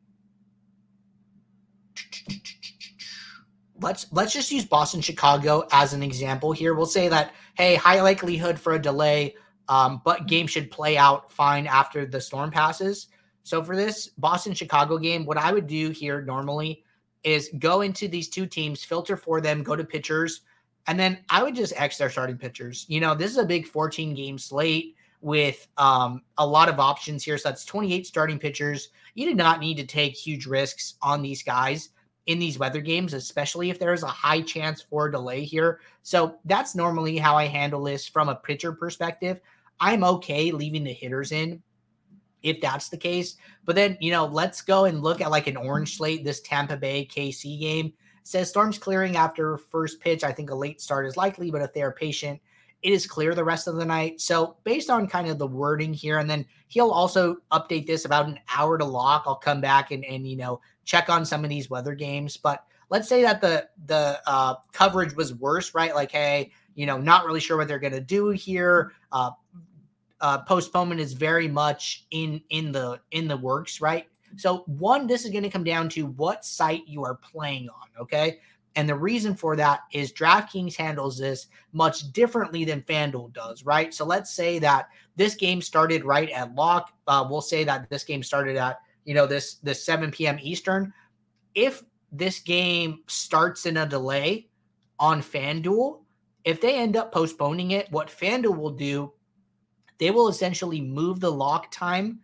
Let's 3.79 4.11
let's 4.11 4.33
just 4.33 4.51
use 4.51 4.65
Boston 4.65 5.01
Chicago 5.01 5.67
as 5.71 5.93
an 5.93 6.01
example 6.01 6.51
here. 6.51 6.73
We'll 6.73 6.87
say 6.87 7.09
that 7.09 7.33
hey, 7.55 7.75
high 7.75 8.01
likelihood 8.01 8.59
for 8.59 8.73
a 8.73 8.81
delay, 8.81 9.35
um, 9.69 10.01
but 10.03 10.27
game 10.27 10.47
should 10.47 10.71
play 10.71 10.97
out 10.97 11.31
fine 11.31 11.67
after 11.67 12.05
the 12.05 12.19
storm 12.19 12.51
passes. 12.51 13.07
So 13.43 13.63
for 13.63 13.75
this 13.75 14.07
Boston 14.17 14.53
Chicago 14.53 14.97
game, 14.97 15.25
what 15.25 15.37
I 15.37 15.53
would 15.53 15.67
do 15.67 15.89
here 15.91 16.21
normally 16.21 16.83
is 17.23 17.49
go 17.59 17.81
into 17.81 18.07
these 18.07 18.29
two 18.29 18.45
teams, 18.45 18.83
filter 18.83 19.15
for 19.15 19.41
them, 19.41 19.63
go 19.63 19.75
to 19.75 19.83
pitchers, 19.83 20.41
and 20.87 20.99
then 20.99 21.19
I 21.29 21.43
would 21.43 21.55
just 21.55 21.73
X 21.75 21.97
their 21.97 22.09
starting 22.09 22.37
pitchers. 22.37 22.85
You 22.89 22.99
know, 22.99 23.15
this 23.15 23.31
is 23.31 23.37
a 23.37 23.45
big 23.45 23.67
14 23.67 24.13
game 24.13 24.37
slate 24.37 24.95
with 25.21 25.67
um, 25.77 26.21
a 26.37 26.45
lot 26.45 26.69
of 26.69 26.79
options 26.79 27.23
here. 27.23 27.37
So 27.37 27.49
that's 27.49 27.65
28 27.65 28.05
starting 28.05 28.39
pitchers. 28.39 28.89
You 29.15 29.25
do 29.25 29.35
not 29.35 29.59
need 29.59 29.77
to 29.77 29.85
take 29.85 30.15
huge 30.15 30.45
risks 30.45 30.95
on 31.01 31.21
these 31.21 31.43
guys 31.43 31.89
in 32.27 32.39
these 32.39 32.59
weather 32.59 32.81
games, 32.81 33.13
especially 33.13 33.69
if 33.69 33.79
there 33.79 33.93
is 33.93 34.03
a 34.03 34.07
high 34.07 34.41
chance 34.41 34.81
for 34.81 35.09
delay 35.09 35.43
here. 35.43 35.79
So 36.03 36.37
that's 36.45 36.75
normally 36.75 37.17
how 37.17 37.35
I 37.35 37.45
handle 37.45 37.83
this 37.83 38.05
from 38.05 38.29
a 38.29 38.35
pitcher 38.35 38.73
perspective. 38.73 39.39
I'm 39.79 40.03
okay 40.03 40.51
leaving 40.51 40.83
the 40.83 40.93
hitters 40.93 41.31
in 41.31 41.63
if 42.43 42.61
that's 42.61 42.89
the 42.89 42.97
case. 42.97 43.37
But 43.65 43.75
then, 43.75 43.97
you 43.99 44.11
know, 44.11 44.25
let's 44.25 44.61
go 44.61 44.85
and 44.85 45.01
look 45.01 45.21
at 45.21 45.31
like 45.31 45.47
an 45.47 45.57
orange 45.57 45.97
slate, 45.97 46.23
this 46.23 46.41
Tampa 46.41 46.77
Bay 46.77 47.07
KC 47.09 47.59
game. 47.59 47.87
It 47.87 47.93
says 48.23 48.49
storms 48.49 48.77
clearing 48.77 49.15
after 49.15 49.57
first 49.57 49.99
pitch. 50.01 50.23
I 50.23 50.31
think 50.31 50.49
a 50.49 50.55
late 50.55 50.81
start 50.81 51.05
is 51.05 51.17
likely, 51.17 51.49
but 51.49 51.61
if 51.61 51.73
they 51.73 51.81
are 51.81 51.91
patient, 51.91 52.41
it 52.83 52.91
is 52.91 53.07
clear 53.07 53.33
the 53.33 53.43
rest 53.43 53.67
of 53.67 53.75
the 53.75 53.85
night. 53.85 54.21
So, 54.21 54.57
based 54.63 54.89
on 54.89 55.07
kind 55.07 55.27
of 55.27 55.39
the 55.39 55.47
wording 55.47 55.93
here, 55.93 56.19
and 56.19 56.29
then 56.29 56.45
he'll 56.67 56.91
also 56.91 57.37
update 57.51 57.87
this 57.87 58.05
about 58.05 58.27
an 58.27 58.39
hour 58.55 58.77
to 58.77 58.85
lock. 58.85 59.23
I'll 59.25 59.35
come 59.35 59.61
back 59.61 59.91
and, 59.91 60.05
and 60.05 60.27
you 60.27 60.37
know, 60.37 60.61
check 60.87 61.09
on 61.09 61.25
some 61.25 61.43
of 61.43 61.51
these 61.51 61.69
weather 61.69 61.93
games. 61.93 62.37
But 62.37 62.63
let's 62.89 63.07
say 63.07 63.21
that 63.21 63.41
the 63.41 63.69
the 63.85 64.19
uh, 64.25 64.55
coverage 64.71 65.13
was 65.15 65.35
worse, 65.35 65.75
right? 65.75 65.93
Like, 65.93 66.11
hey, 66.11 66.51
you 66.73 66.87
know, 66.87 66.97
not 66.97 67.25
really 67.25 67.41
sure 67.41 67.57
what 67.57 67.67
they're 67.67 67.77
going 67.77 67.93
to 67.93 68.01
do 68.01 68.29
here. 68.29 68.93
Uh, 69.11 69.31
uh, 70.21 70.39
postponement 70.39 70.99
is 70.99 71.13
very 71.13 71.47
much 71.47 72.07
in 72.09 72.41
in 72.49 72.71
the 72.71 72.99
in 73.11 73.27
the 73.27 73.37
works, 73.37 73.79
right? 73.81 74.07
So 74.35 74.63
one, 74.65 75.05
this 75.05 75.25
is 75.25 75.31
going 75.31 75.43
to 75.43 75.49
come 75.49 75.63
down 75.63 75.89
to 75.89 76.07
what 76.07 76.43
site 76.43 76.87
you 76.87 77.03
are 77.03 77.15
playing 77.15 77.69
on, 77.69 78.01
okay? 78.01 78.39
And 78.75 78.87
the 78.87 78.95
reason 78.95 79.35
for 79.35 79.55
that 79.55 79.81
is 79.91 80.13
DraftKings 80.13 80.75
handles 80.75 81.17
this 81.17 81.47
much 81.71 82.11
differently 82.11 82.63
than 82.63 82.81
FanDuel 82.83 83.33
does, 83.33 83.65
right? 83.65 83.93
So 83.93 84.05
let's 84.05 84.31
say 84.31 84.59
that 84.59 84.89
this 85.15 85.33
game 85.33 85.61
started 85.61 86.03
right 86.03 86.29
at 86.29 86.53
lock. 86.53 86.91
Uh, 87.07 87.25
we'll 87.27 87.41
say 87.41 87.63
that 87.63 87.89
this 87.89 88.03
game 88.03 88.21
started 88.21 88.55
at 88.55 88.79
you 89.07 89.15
know 89.15 89.25
this 89.25 89.55
this 89.55 89.83
7 89.83 90.11
p.m. 90.11 90.37
Eastern. 90.39 90.93
If 91.55 91.83
this 92.11 92.39
game 92.39 92.99
starts 93.07 93.65
in 93.65 93.77
a 93.77 93.85
delay 93.87 94.49
on 94.99 95.23
FanDuel, 95.23 96.03
if 96.43 96.61
they 96.61 96.75
end 96.75 96.95
up 96.95 97.11
postponing 97.11 97.71
it, 97.71 97.91
what 97.91 98.09
FanDuel 98.09 98.55
will 98.55 98.71
do 98.71 99.11
they 99.97 100.11
will 100.11 100.27
essentially 100.27 100.81
move 100.81 101.19
the 101.19 101.31
lock 101.31 101.71
time, 101.71 102.19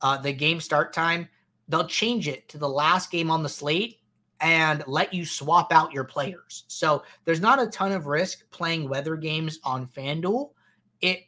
uh, 0.00 0.16
the 0.16 0.32
game 0.32 0.60
start 0.60 0.92
time. 0.92 1.28
They'll 1.68 1.86
change 1.86 2.28
it 2.28 2.48
to 2.50 2.58
the 2.58 2.68
last 2.68 3.10
game 3.10 3.30
on 3.30 3.42
the 3.42 3.48
slate 3.48 3.98
and 4.40 4.82
let 4.86 5.14
you 5.14 5.24
swap 5.24 5.72
out 5.72 5.92
your 5.92 6.04
players. 6.04 6.64
So 6.66 7.04
there's 7.24 7.40
not 7.40 7.62
a 7.62 7.68
ton 7.68 7.92
of 7.92 8.06
risk 8.06 8.50
playing 8.50 8.88
weather 8.88 9.16
games 9.16 9.60
on 9.62 9.86
FanDuel. 9.86 10.50
It 11.00 11.24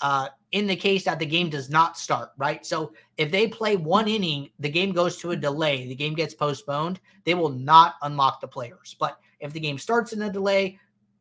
uh, 0.00 0.28
in 0.52 0.66
the 0.66 0.76
case 0.76 1.04
that 1.04 1.18
the 1.18 1.26
game 1.26 1.50
does 1.50 1.70
not 1.70 1.98
start, 1.98 2.30
right? 2.36 2.64
So 2.64 2.92
if 3.16 3.30
they 3.30 3.48
play 3.48 3.76
one 3.76 4.08
inning, 4.08 4.50
the 4.58 4.68
game 4.68 4.92
goes 4.92 5.16
to 5.18 5.32
a 5.32 5.36
delay, 5.36 5.86
the 5.86 5.94
game 5.94 6.14
gets 6.14 6.34
postponed, 6.34 7.00
they 7.24 7.34
will 7.34 7.50
not 7.50 7.94
unlock 8.02 8.40
the 8.40 8.48
players. 8.48 8.94
But 8.98 9.18
if 9.40 9.52
the 9.52 9.60
game 9.60 9.78
starts 9.78 10.12
in 10.12 10.22
a 10.22 10.32
delay, 10.32 10.78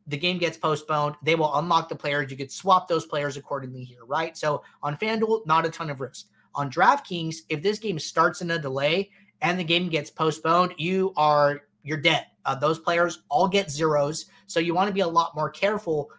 the 0.07 0.17
game 0.17 0.37
gets 0.37 0.57
postponed, 0.57 1.15
they 1.23 1.35
will 1.35 1.55
unlock 1.55 1.89
the 1.89 1.95
players. 1.95 2.29
You 2.29 2.37
could 2.37 2.51
swap 2.51 2.87
those 2.87 3.05
players 3.05 3.37
accordingly 3.37 3.83
here, 3.83 4.05
right? 4.05 4.37
So 4.37 4.63
on 4.81 4.97
FanDuel, 4.97 5.45
not 5.45 5.65
a 5.65 5.69
ton 5.69 5.89
of 5.89 6.01
risk. 6.01 6.27
On 6.55 6.69
DraftKings, 6.69 7.37
if 7.49 7.63
this 7.63 7.79
game 7.79 7.97
starts 7.97 8.41
in 8.41 8.51
a 8.51 8.59
delay 8.59 9.09
and 9.41 9.57
the 9.59 9.63
game 9.63 9.89
gets 9.89 10.11
postponed, 10.11 10.73
you 10.77 11.13
are 11.17 11.61
you're 11.83 11.97
dead. 11.97 12.27
Uh, 12.45 12.55
those 12.55 12.79
players 12.79 13.23
all 13.29 13.47
get 13.47 13.71
zeros, 13.71 14.25
so 14.47 14.59
you 14.59 14.73
want 14.73 14.87
to 14.87 14.93
be 14.93 15.01
a 15.01 15.07
lot 15.07 15.35
more 15.35 15.49
careful 15.49 16.09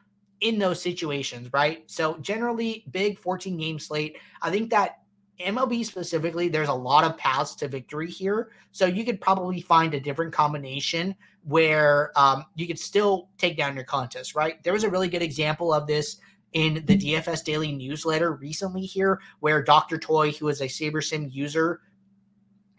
in 0.45 0.59
those 0.59 0.81
situations, 0.81 1.49
right? 1.55 1.91
So 1.91 2.19
generally, 2.19 2.85
big 2.91 3.19
14 3.19 3.57
game 3.57 3.79
slate. 3.79 4.19
I 4.43 4.51
think 4.51 4.69
that 4.71 4.99
MLB 5.41 5.87
specifically, 5.87 6.49
there's 6.49 6.69
a 6.69 6.75
lot 6.75 7.03
of 7.03 7.17
paths 7.17 7.55
to 7.57 7.67
victory 7.67 8.11
here. 8.11 8.51
So 8.71 8.85
you 8.85 9.07
could 9.07 9.23
probably 9.23 9.63
find 9.63 9.95
a 9.95 10.01
different 10.01 10.35
combination 10.35 11.17
where 11.45 12.13
um, 12.15 12.45
you 12.57 12.67
could 12.67 12.79
still 12.79 13.31
take 13.39 13.57
down 13.57 13.75
your 13.75 13.85
contest, 13.85 14.35
right? 14.35 14.63
There 14.63 14.75
was 14.75 14.85
a 14.85 14.91
really 14.91 15.09
good 15.09 15.23
example 15.23 15.73
of 15.73 15.87
this 15.87 16.19
in 16.53 16.85
the 16.85 16.97
DFS 16.97 17.43
Daily 17.43 17.73
newsletter 17.73 18.33
recently 18.33 18.83
here, 18.83 19.23
where 19.41 19.63
Dr. 19.63 19.97
Toy, 19.97 20.31
who 20.33 20.49
is 20.49 20.61
a 20.61 20.67
SaberSim 20.67 21.33
user, 21.33 21.81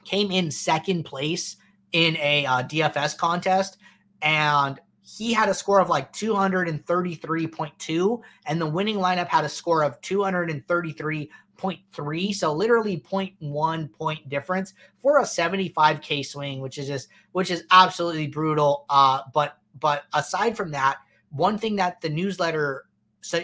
came 0.04 0.32
in 0.32 0.52
second 0.52 1.04
place 1.04 1.58
in 1.94 2.16
a 2.18 2.46
uh, 2.46 2.62
DFS 2.62 3.18
contest. 3.18 3.78
And 4.22 4.80
he 5.06 5.32
had 5.32 5.48
a 5.50 5.54
score 5.54 5.80
of 5.80 5.90
like 5.90 6.12
233.2, 6.14 8.22
and 8.48 8.60
the 8.60 8.66
winning 8.66 8.98
lineup 8.98 9.28
had 9.28 9.46
a 9.46 9.50
score 9.50 9.84
of 9.84 10.02
233.3 10.02 12.34
so 12.34 12.52
literally 12.54 13.00
0.1 13.00 13.94
point 13.94 14.28
difference 14.28 14.74
for 15.02 15.20
a 15.20 15.24
75k 15.24 16.26
swing 16.26 16.60
which 16.60 16.78
is 16.78 16.88
just 16.88 17.08
which 17.32 17.50
is 17.50 17.64
absolutely 17.72 18.28
brutal 18.28 18.84
uh 18.90 19.22
but 19.34 19.60
but 19.80 20.04
aside 20.14 20.58
from 20.58 20.72
that 20.72 20.98
one 21.30 21.58
thing 21.58 21.78
that 21.78 22.02
the 22.02 22.10
newsletter 22.10 22.84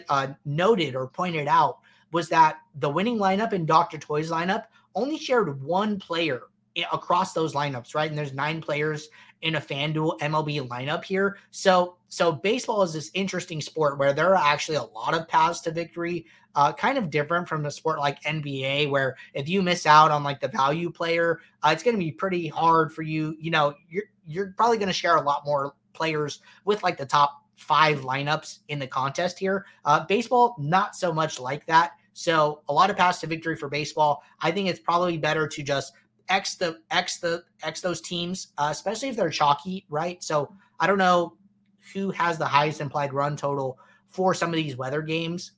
uh, 0.10 0.28
noted 0.46 0.96
or 0.96 1.08
pointed 1.08 1.48
out 1.48 1.80
was 2.12 2.30
that 2.30 2.58
the 2.76 2.90
winning 2.90 3.18
lineup 3.18 3.54
and 3.54 3.68
Dr. 3.68 3.98
Toy's 3.98 4.32
lineup 4.32 4.66
only 4.96 5.18
shared 5.18 5.62
one 5.64 5.98
player 5.98 6.42
across 6.94 7.34
those 7.34 7.54
lineups, 7.54 7.96
right? 7.96 8.10
And 8.10 8.18
there's 8.18 8.34
nine 8.34 8.62
players 8.62 9.10
in 9.42 9.56
a 9.56 9.62
FanDuel 9.62 10.20
MLB 10.20 10.68
lineup 10.68 11.04
here. 11.04 11.38
So 11.52 11.96
so 12.08 12.32
baseball 12.32 12.84
is 12.84 12.94
this 12.94 13.10
interesting 13.14 13.62
sport 13.62 13.98
where 13.98 14.14
there 14.14 14.36
are 14.36 14.54
actually 14.54 14.76
a 14.78 14.84
lot 14.84 15.14
of 15.14 15.28
paths 15.28 15.62
to 15.62 15.72
victory, 15.72 16.26
uh, 16.56 16.74
kind 16.74 16.98
of 16.98 17.10
different 17.10 17.48
from 17.48 17.66
a 17.66 17.72
sport 17.72 18.00
like 18.00 18.22
NBA, 18.24 18.90
where 18.90 19.16
if 19.34 19.48
you 19.48 19.62
miss 19.62 19.86
out 19.86 20.12
on 20.12 20.24
like 20.24 20.42
the 20.42 20.50
value 20.50 20.92
player, 20.92 21.40
uh, 21.64 21.70
it's 21.72 21.84
going 21.84 21.96
to 21.96 22.04
be 22.04 22.12
pretty 22.12 22.48
hard 22.48 22.94
for 22.94 23.02
you. 23.02 23.36
You 23.40 23.52
know, 23.52 23.74
you're 23.90 24.04
you're 24.28 24.54
probably 24.58 24.78
going 24.78 24.88
to 24.88 24.94
share 24.94 25.16
a 25.16 25.22
lot 25.22 25.46
more 25.46 25.74
players 25.94 26.40
with 26.66 26.84
like 26.84 26.98
the 26.98 27.06
top 27.06 27.44
five 27.56 28.02
lineups 28.02 28.60
in 28.70 28.80
the 28.80 28.88
contest 28.88 29.38
here. 29.40 29.66
Uh, 29.86 30.06
baseball, 30.06 30.56
not 30.60 30.96
so 30.96 31.14
much 31.14 31.40
like 31.40 31.66
that. 31.68 31.92
So 32.14 32.62
a 32.68 32.74
lot 32.74 32.90
of 32.90 32.98
paths 32.98 33.20
to 33.22 33.28
victory 33.28 33.56
for 33.56 33.70
baseball. 33.70 34.24
I 34.42 34.52
think 34.52 34.68
it's 34.68 34.80
probably 34.80 35.18
better 35.18 35.48
to 35.48 35.64
just 35.64 35.94
X 36.32 36.56
the 36.56 36.80
X 36.90 37.18
the 37.18 37.44
X 37.62 37.82
those 37.82 38.02
teams, 38.02 38.48
uh, 38.58 38.70
especially 38.72 39.10
if 39.10 39.18
they're 39.18 39.30
chalky, 39.30 39.86
right? 39.90 40.24
So 40.24 40.56
I 40.80 40.88
don't 40.88 40.98
know 40.98 41.38
who 41.94 42.10
has 42.12 42.38
the 42.38 42.46
highest 42.46 42.80
implied 42.80 43.14
run 43.14 43.36
total 43.36 43.78
for 44.08 44.34
some 44.34 44.50
of 44.50 44.56
these 44.56 44.78
weather 44.78 45.02
games, 45.02 45.52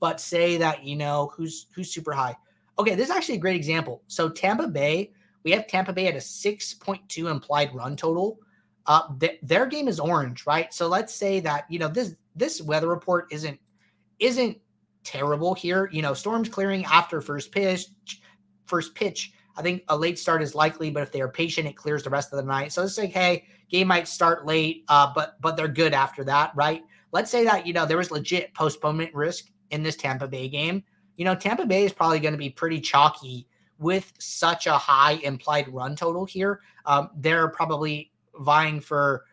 but 0.00 0.20
say 0.20 0.56
that 0.58 0.84
you 0.84 0.96
know 0.96 1.32
who's 1.34 1.66
who's 1.74 1.92
super 1.92 2.12
high. 2.12 2.36
Okay, 2.78 2.94
this 2.94 3.10
is 3.10 3.14
actually 3.14 3.34
a 3.34 3.40
great 3.40 3.56
example. 3.56 4.02
So 4.06 4.28
Tampa 4.28 4.68
Bay, 4.68 5.10
we 5.42 5.50
have 5.50 5.66
Tampa 5.66 5.92
Bay 5.92 6.06
at 6.06 6.14
a 6.14 6.18
6.2 6.18 7.28
implied 7.28 7.74
run 7.74 7.96
total. 7.96 8.38
Uh, 8.86 9.02
th- 9.18 9.40
their 9.42 9.66
game 9.66 9.88
is 9.88 9.98
orange, 9.98 10.46
right? 10.46 10.72
So 10.72 10.86
let's 10.86 11.12
say 11.12 11.40
that 11.40 11.64
you 11.68 11.80
know 11.80 11.88
this 11.88 12.14
this 12.36 12.62
weather 12.62 12.88
report 12.88 13.26
isn't 13.32 13.58
isn't 14.20 14.58
terrible 15.02 15.54
here. 15.54 15.90
You 15.92 16.02
know, 16.02 16.14
storms 16.14 16.48
clearing 16.48 16.84
after 16.84 17.20
first 17.20 17.50
pitch, 17.50 17.86
first 18.66 18.94
pitch 18.94 19.32
I 19.58 19.62
think 19.62 19.82
a 19.88 19.96
late 19.96 20.20
start 20.20 20.40
is 20.40 20.54
likely, 20.54 20.88
but 20.88 21.02
if 21.02 21.10
they 21.10 21.20
are 21.20 21.28
patient, 21.28 21.66
it 21.66 21.76
clears 21.76 22.04
the 22.04 22.10
rest 22.10 22.32
of 22.32 22.36
the 22.36 22.44
night. 22.44 22.72
So 22.72 22.84
it's 22.84 22.96
like, 22.96 23.10
hey, 23.10 23.44
game 23.68 23.88
might 23.88 24.06
start 24.06 24.46
late, 24.46 24.84
uh, 24.88 25.12
but 25.12 25.40
but 25.40 25.56
they're 25.56 25.66
good 25.66 25.92
after 25.92 26.22
that, 26.24 26.52
right? 26.54 26.82
Let's 27.10 27.28
say 27.30 27.44
that 27.44 27.66
you 27.66 27.72
know 27.72 27.84
there 27.84 27.96
was 27.96 28.12
legit 28.12 28.54
postponement 28.54 29.12
risk 29.14 29.50
in 29.70 29.82
this 29.82 29.96
Tampa 29.96 30.28
Bay 30.28 30.48
game. 30.48 30.84
You 31.16 31.24
know, 31.24 31.34
Tampa 31.34 31.66
Bay 31.66 31.84
is 31.84 31.92
probably 31.92 32.20
going 32.20 32.34
to 32.34 32.38
be 32.38 32.50
pretty 32.50 32.80
chalky 32.80 33.48
with 33.78 34.12
such 34.20 34.68
a 34.68 34.78
high 34.78 35.14
implied 35.24 35.68
run 35.74 35.96
total 35.96 36.24
here. 36.24 36.60
Um, 36.86 37.10
they're 37.16 37.48
probably 37.48 38.12
vying 38.36 38.78
for 38.78 39.24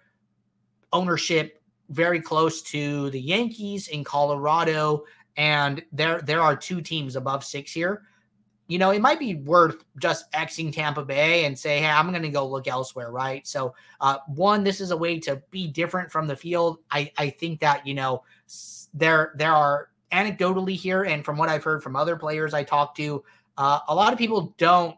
ownership 0.92 1.62
very 1.90 2.20
close 2.20 2.64
to 2.64 3.12
the 3.12 3.22
Yankees 3.22 3.90
in 3.90 4.04
Colorado, 4.04 5.04
and 5.38 5.84
there 5.92 6.20
there 6.22 6.42
are 6.42 6.56
two 6.56 6.82
teams 6.82 7.16
above 7.16 7.44
six 7.44 7.72
here. 7.72 8.02
You 8.68 8.80
know, 8.80 8.90
it 8.92 9.02
might 9.02 9.20
be 9.20 9.36
worth 9.36 9.84
just 10.00 10.32
Xing 10.32 10.74
Tampa 10.74 11.04
Bay 11.04 11.46
and 11.46 11.58
say, 11.58 11.80
hey, 11.80 11.90
I'm 11.90 12.10
going 12.10 12.24
to 12.24 12.30
go 12.30 12.48
look 12.48 12.68
elsewhere, 12.68 13.12
right? 13.12 13.46
So, 13.46 13.76
uh, 14.02 14.18
one, 14.28 14.64
this 14.64 14.82
is 14.82 14.92
a 14.92 14.98
way 14.98 15.20
to 15.20 15.42
be 15.52 15.68
different 15.68 16.12
from 16.12 16.28
the 16.28 16.36
field. 16.36 16.80
I 16.90 17.12
I 17.18 17.30
think 17.30 17.60
that 17.60 17.86
you 17.86 17.94
know 17.94 18.24
there 18.94 19.34
there 19.36 19.54
are 19.54 19.90
anecdotally 20.12 20.76
here, 20.76 21.04
and 21.04 21.24
from 21.24 21.38
what 21.38 21.50
I've 21.50 21.64
heard 21.64 21.84
from 21.84 21.96
other 21.96 22.16
players 22.16 22.54
I 22.54 22.64
talked 22.64 22.98
to, 22.98 23.24
uh, 23.58 23.80
a 23.88 23.94
lot 23.94 24.14
of 24.14 24.20
people 24.20 24.56
don't 24.58 24.98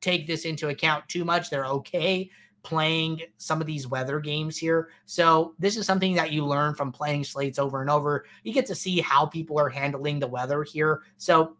take 0.00 0.26
this 0.26 0.44
into 0.44 0.68
account 0.68 1.08
too 1.08 1.24
much. 1.24 1.50
They're 1.50 1.66
okay 1.66 2.30
playing 2.66 3.20
some 3.36 3.60
of 3.60 3.66
these 3.66 3.86
weather 3.86 4.18
games 4.18 4.56
here. 4.58 4.88
So 5.04 5.54
this 5.56 5.76
is 5.76 5.86
something 5.86 6.14
that 6.14 6.32
you 6.32 6.44
learn 6.44 6.74
from 6.74 6.90
playing 6.90 7.22
slates 7.22 7.60
over 7.60 7.80
and 7.80 7.88
over. 7.88 8.24
You 8.42 8.52
get 8.52 8.66
to 8.66 8.74
see 8.74 9.00
how 9.00 9.24
people 9.24 9.56
are 9.60 9.68
handling 9.68 10.18
the 10.18 10.26
weather 10.26 10.64
here. 10.64 11.02
So 11.16 11.56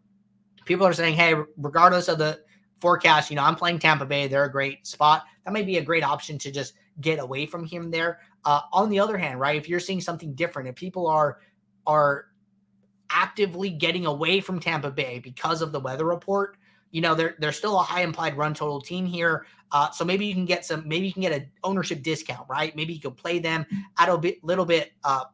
people 0.67 0.85
are 0.85 0.93
saying, 0.93 1.15
hey, 1.15 1.33
regardless 1.57 2.07
of 2.07 2.17
the 2.17 2.39
forecast, 2.79 3.29
you 3.31 3.35
know, 3.35 3.43
I'm 3.43 3.55
playing 3.55 3.79
Tampa 3.79 4.05
Bay. 4.05 4.27
They're 4.27 4.45
a 4.45 4.51
great 4.51 4.85
spot. 4.85 5.23
That 5.45 5.53
may 5.53 5.63
be 5.63 5.77
a 5.77 5.81
great 5.81 6.03
option 6.03 6.37
to 6.39 6.51
just 6.51 6.73
get 7.01 7.19
away 7.19 7.45
from 7.45 7.65
him 7.65 7.89
there. 7.89 8.19
Uh, 8.45 8.61
on 8.71 8.89
the 8.89 8.99
other 8.99 9.17
hand, 9.17 9.39
right, 9.39 9.55
if 9.55 9.67
you're 9.67 9.79
seeing 9.79 10.01
something 10.01 10.33
different, 10.33 10.69
if 10.69 10.75
people 10.75 11.07
are 11.07 11.39
are 11.85 12.25
actively 13.09 13.69
getting 13.69 14.05
away 14.05 14.41
from 14.41 14.59
Tampa 14.59 14.91
Bay 14.91 15.19
because 15.19 15.61
of 15.61 15.71
the 15.71 15.79
weather 15.79 16.05
report, 16.05 16.57
you 16.91 17.01
know, 17.01 17.15
they're 17.15 17.35
they're 17.39 17.51
still 17.51 17.79
a 17.79 17.83
high 17.83 18.01
implied 18.01 18.37
run 18.37 18.53
total 18.53 18.81
team 18.81 19.05
here. 19.05 19.45
Uh, 19.71 19.89
so 19.91 20.05
maybe 20.05 20.25
you 20.25 20.33
can 20.33 20.45
get 20.45 20.63
some, 20.63 20.87
maybe 20.87 21.07
you 21.07 21.13
can 21.13 21.21
get 21.21 21.33
an 21.33 21.49
ownership 21.63 22.01
discount, 22.01 22.47
right? 22.49 22.73
Maybe 22.75 22.93
you 22.93 23.01
can 23.01 23.11
play 23.11 23.39
them 23.39 23.65
at 23.99 24.07
a 24.07 24.17
bit, 24.17 24.41
little 24.43 24.65
bit 24.65 24.93
uh, 25.03 25.25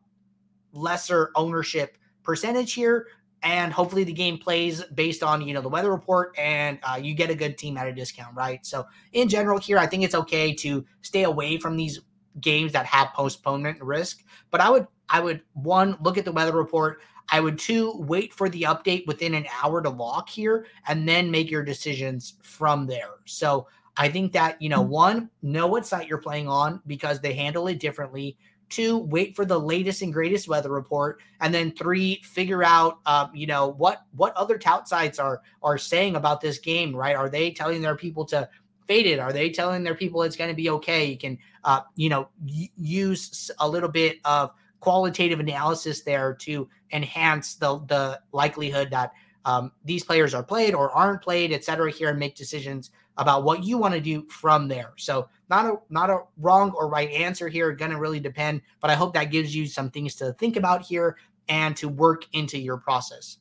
lesser 0.72 1.32
ownership 1.36 1.98
percentage 2.24 2.74
here, 2.74 3.08
and 3.44 3.74
hopefully 3.74 4.04
the 4.04 4.14
game 4.14 4.38
plays 4.38 4.84
based 4.96 5.22
on 5.22 5.42
you 5.42 5.54
know 5.54 5.62
the 5.62 5.70
weather 5.70 5.92
report, 5.92 6.36
and 6.38 6.80
uh, 6.84 7.00
you 7.02 7.14
get 7.14 7.30
a 7.30 7.36
good 7.36 7.58
team 7.58 7.78
at 7.78 7.88
a 7.88 7.94
discount, 7.94 8.36
right? 8.36 8.66
So 8.66 8.86
in 9.12 9.30
general, 9.30 9.60
here 9.60 9.78
I 9.78 9.86
think 9.86 10.04
it's 10.04 10.16
okay 10.16 10.54
to 10.56 10.86
stay 11.02 11.24
away 11.24 11.58
from 11.58 11.76
these 11.78 12.00
games 12.42 12.72
that 12.72 12.86
have 12.86 13.14
postponement 13.14 13.82
risk, 13.82 14.24
but 14.50 14.62
I 14.62 14.70
would 14.70 14.88
I 15.10 15.20
would 15.20 15.42
one 15.54 15.98
look 16.02 16.18
at 16.18 16.26
the 16.26 16.32
weather 16.32 16.56
report. 16.56 17.02
I 17.32 17.40
would 17.40 17.58
two 17.58 17.94
wait 18.00 18.34
for 18.34 18.50
the 18.50 18.64
update 18.64 19.08
within 19.08 19.34
an 19.34 19.46
hour 19.64 19.82
to 19.82 19.90
lock 19.90 20.28
here 20.28 20.66
and 20.88 21.08
then 21.08 21.32
make 21.32 21.50
your 21.50 21.64
decisions 21.64 22.34
from 22.42 22.86
there. 22.86 23.12
So 23.26 23.68
I 23.96 24.10
think 24.10 24.34
that, 24.34 24.62
you 24.62 24.70
know, 24.70 24.82
mm-hmm. 24.82 24.92
one, 24.92 25.30
know 25.42 25.68
what 25.68 25.86
site 25.86 26.08
you're 26.08 26.18
playing 26.18 26.48
on 26.48 26.82
because 26.88 27.20
they 27.20 27.34
handle 27.34 27.68
it 27.68 27.80
differently. 27.80 28.38
Two, 28.74 28.98
wait 28.98 29.36
for 29.36 29.46
the 29.46 29.60
latest 29.60 30.02
and 30.02 30.12
greatest 30.12 30.48
weather 30.48 30.72
report, 30.72 31.22
and 31.42 31.54
then 31.54 31.72
three, 31.72 32.20
figure 32.24 32.64
out, 32.64 32.98
um, 33.06 33.30
you 33.32 33.46
know, 33.46 33.68
what 33.68 34.06
what 34.16 34.36
other 34.36 34.58
tout 34.58 34.88
sites 34.88 35.20
are 35.20 35.44
are 35.62 35.78
saying 35.78 36.16
about 36.16 36.42
this 36.42 36.58
game. 36.58 36.96
Right? 36.96 37.16
Are 37.16 37.30
they 37.30 37.52
telling 37.52 37.84
their 37.84 37.96
people 37.96 38.26
to 38.26 38.50
fade 38.88 39.06
it? 39.06 39.20
Are 39.20 39.32
they 39.32 39.52
telling 39.52 39.84
their 39.84 39.94
people 39.94 40.24
it's 40.24 40.36
going 40.36 40.50
to 40.50 40.56
be 40.56 40.72
okay? 40.72 41.06
You 41.06 41.18
can, 41.20 41.38
uh, 41.64 41.82
you 41.96 42.10
know, 42.10 42.30
y- 42.44 42.72
use 42.76 43.52
a 43.60 43.70
little 43.70 43.90
bit 43.90 44.18
of 44.26 44.52
qualitative 44.80 45.40
analysis 45.40 46.02
there 46.02 46.34
to 46.34 46.68
enhance 46.92 47.56
the 47.56 47.78
the 47.86 48.20
likelihood 48.32 48.90
that 48.90 49.12
um, 49.46 49.72
these 49.86 50.04
players 50.04 50.34
are 50.34 50.44
played 50.44 50.74
or 50.74 50.90
aren't 50.92 51.22
played, 51.22 51.52
et 51.52 51.64
cetera, 51.64 51.92
here 51.92 52.10
and 52.10 52.18
make 52.18 52.36
decisions 52.36 52.90
about 53.18 53.44
what 53.44 53.64
you 53.64 53.78
want 53.78 53.94
to 53.94 54.00
do 54.00 54.26
from 54.30 54.68
there. 54.68 54.94
So 54.98 55.30
not 55.50 55.66
a 55.66 55.76
not 55.90 56.10
a 56.10 56.20
wrong 56.38 56.72
or 56.72 56.90
right 56.90 57.10
answer 57.12 57.48
here, 57.48 57.72
gonna 57.72 58.00
really 58.00 58.20
depend, 58.20 58.62
but 58.80 58.90
I 58.90 58.96
hope 58.96 59.14
that 59.14 59.26
gives 59.26 59.56
you 59.56 59.68
some 59.68 59.90
things 59.90 60.16
to 60.16 60.34
think 60.34 60.56
about 60.56 60.82
here 60.82 61.18
and 61.50 61.76
to 61.78 61.90
work 61.90 62.26
into 62.34 62.58
your 62.58 62.78
process. 62.78 63.38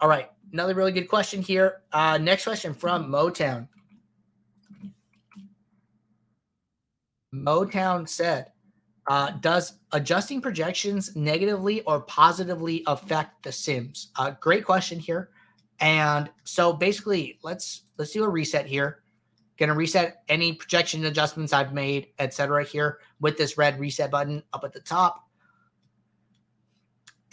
All 0.00 0.08
right, 0.08 0.30
another 0.52 0.74
really 0.74 0.92
good 0.92 1.08
question 1.08 1.40
here. 1.40 1.82
Uh, 1.92 2.18
next 2.18 2.44
question 2.44 2.74
from 2.74 3.10
Motown. 3.10 3.68
Motown 7.34 8.08
said, 8.08 8.52
uh, 9.08 9.30
does 9.40 9.74
adjusting 9.92 10.40
projections 10.40 11.14
negatively 11.14 11.82
or 11.82 12.00
positively 12.00 12.82
affect 12.86 13.42
the 13.42 13.52
sims? 13.52 14.08
Uh, 14.16 14.32
great 14.40 14.64
question 14.64 14.98
here. 14.98 15.30
And 15.80 16.30
so 16.44 16.72
basically, 16.72 17.38
let's 17.42 17.82
let's 17.98 18.12
do 18.12 18.24
a 18.24 18.28
reset 18.28 18.66
here. 18.66 19.02
Going 19.58 19.68
to 19.70 19.74
reset 19.74 20.22
any 20.28 20.52
projection 20.52 21.04
adjustments 21.06 21.52
I've 21.52 21.72
made, 21.72 22.08
etc. 22.18 22.64
Here 22.64 22.98
with 23.20 23.38
this 23.38 23.56
red 23.56 23.80
reset 23.80 24.10
button 24.10 24.42
up 24.52 24.64
at 24.64 24.72
the 24.72 24.80
top. 24.80 25.24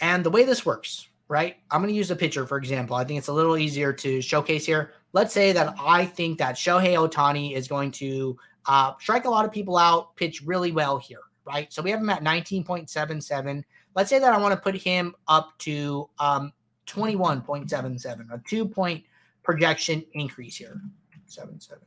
And 0.00 0.24
the 0.24 0.30
way 0.30 0.44
this 0.44 0.64
works, 0.64 1.08
right? 1.28 1.56
I'm 1.70 1.80
going 1.80 1.92
to 1.92 1.96
use 1.96 2.10
a 2.10 2.16
picture, 2.16 2.46
for 2.46 2.56
example. 2.56 2.96
I 2.96 3.04
think 3.04 3.18
it's 3.18 3.28
a 3.28 3.32
little 3.32 3.56
easier 3.56 3.92
to 3.92 4.20
showcase 4.20 4.66
here. 4.66 4.92
Let's 5.12 5.32
say 5.32 5.52
that 5.52 5.74
I 5.78 6.06
think 6.06 6.38
that 6.38 6.56
Shohei 6.56 6.94
Ohtani 6.94 7.54
is 7.54 7.68
going 7.68 7.90
to 7.92 8.36
uh, 8.66 8.94
strike 8.98 9.24
a 9.24 9.30
lot 9.30 9.44
of 9.44 9.52
people 9.52 9.76
out, 9.76 10.16
pitch 10.16 10.42
really 10.42 10.72
well 10.72 10.98
here, 10.98 11.20
right? 11.46 11.72
So 11.72 11.82
we 11.82 11.90
have 11.90 12.00
him 12.00 12.10
at 12.10 12.22
19.77. 12.22 13.62
Let's 13.94 14.10
say 14.10 14.18
that 14.18 14.32
I 14.32 14.38
want 14.38 14.52
to 14.52 14.60
put 14.60 14.74
him 14.74 15.14
up 15.28 15.56
to 15.60 16.08
um, 16.18 16.52
21.77, 16.86 18.32
a 18.32 18.40
two 18.48 18.66
point 18.66 19.04
projection 19.42 20.04
increase 20.12 20.56
here. 20.56 20.80
77. 21.26 21.82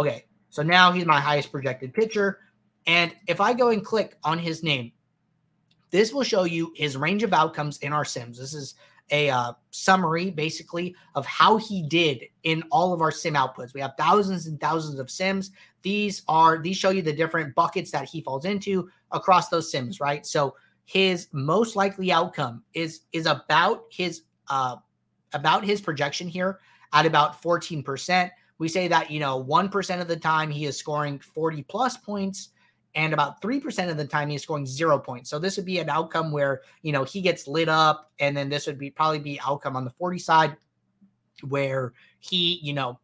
Okay, 0.00 0.24
so 0.48 0.62
now 0.62 0.92
he's 0.92 1.06
my 1.06 1.20
highest 1.20 1.50
projected 1.52 1.92
pitcher. 1.92 2.40
And 2.86 3.14
if 3.26 3.40
I 3.40 3.52
go 3.52 3.68
and 3.68 3.84
click 3.84 4.16
on 4.24 4.38
his 4.38 4.62
name, 4.62 4.92
this 5.90 6.12
will 6.12 6.22
show 6.22 6.44
you 6.44 6.72
his 6.76 6.96
range 6.96 7.22
of 7.22 7.32
outcomes 7.32 7.78
in 7.78 7.92
our 7.92 8.04
sims. 8.04 8.38
This 8.38 8.54
is 8.54 8.74
a 9.10 9.30
uh, 9.30 9.52
summary 9.70 10.30
basically 10.30 10.94
of 11.14 11.24
how 11.24 11.56
he 11.56 11.82
did 11.82 12.24
in 12.42 12.62
all 12.70 12.92
of 12.92 13.00
our 13.00 13.10
sim 13.10 13.34
outputs. 13.34 13.72
We 13.72 13.80
have 13.80 13.94
thousands 13.98 14.46
and 14.46 14.60
thousands 14.60 14.98
of 14.98 15.10
sims. 15.10 15.50
These 15.82 16.22
are 16.28 16.58
these 16.58 16.76
show 16.76 16.90
you 16.90 17.02
the 17.02 17.12
different 17.12 17.54
buckets 17.54 17.90
that 17.92 18.08
he 18.08 18.20
falls 18.20 18.44
into 18.44 18.90
across 19.10 19.48
those 19.48 19.70
sims, 19.70 20.00
right? 20.00 20.26
So 20.26 20.54
his 20.88 21.28
most 21.32 21.76
likely 21.76 22.10
outcome 22.10 22.62
is 22.72 23.02
is 23.12 23.26
about 23.26 23.84
his 23.90 24.22
uh 24.48 24.76
about 25.34 25.62
his 25.62 25.82
projection 25.82 26.26
here 26.26 26.60
at 26.94 27.04
about 27.04 27.42
14%. 27.42 28.30
We 28.56 28.68
say 28.68 28.88
that, 28.88 29.10
you 29.10 29.20
know, 29.20 29.44
1% 29.44 30.00
of 30.00 30.08
the 30.08 30.16
time 30.16 30.50
he 30.50 30.64
is 30.64 30.78
scoring 30.78 31.18
40 31.18 31.62
plus 31.64 31.98
points 31.98 32.52
and 32.94 33.12
about 33.12 33.42
3% 33.42 33.90
of 33.90 33.98
the 33.98 34.06
time 34.06 34.30
he's 34.30 34.42
scoring 34.42 34.64
0 34.64 34.98
points. 34.98 35.28
So 35.28 35.38
this 35.38 35.58
would 35.58 35.66
be 35.66 35.78
an 35.78 35.90
outcome 35.90 36.32
where, 36.32 36.62
you 36.80 36.92
know, 36.92 37.04
he 37.04 37.20
gets 37.20 37.46
lit 37.46 37.68
up 37.68 38.10
and 38.18 38.34
then 38.34 38.48
this 38.48 38.66
would 38.66 38.78
be 38.78 38.90
probably 38.90 39.18
be 39.18 39.38
outcome 39.46 39.76
on 39.76 39.84
the 39.84 39.90
40 39.90 40.18
side 40.18 40.56
where 41.46 41.92
he, 42.18 42.60
you 42.62 42.72
know, 42.72 42.98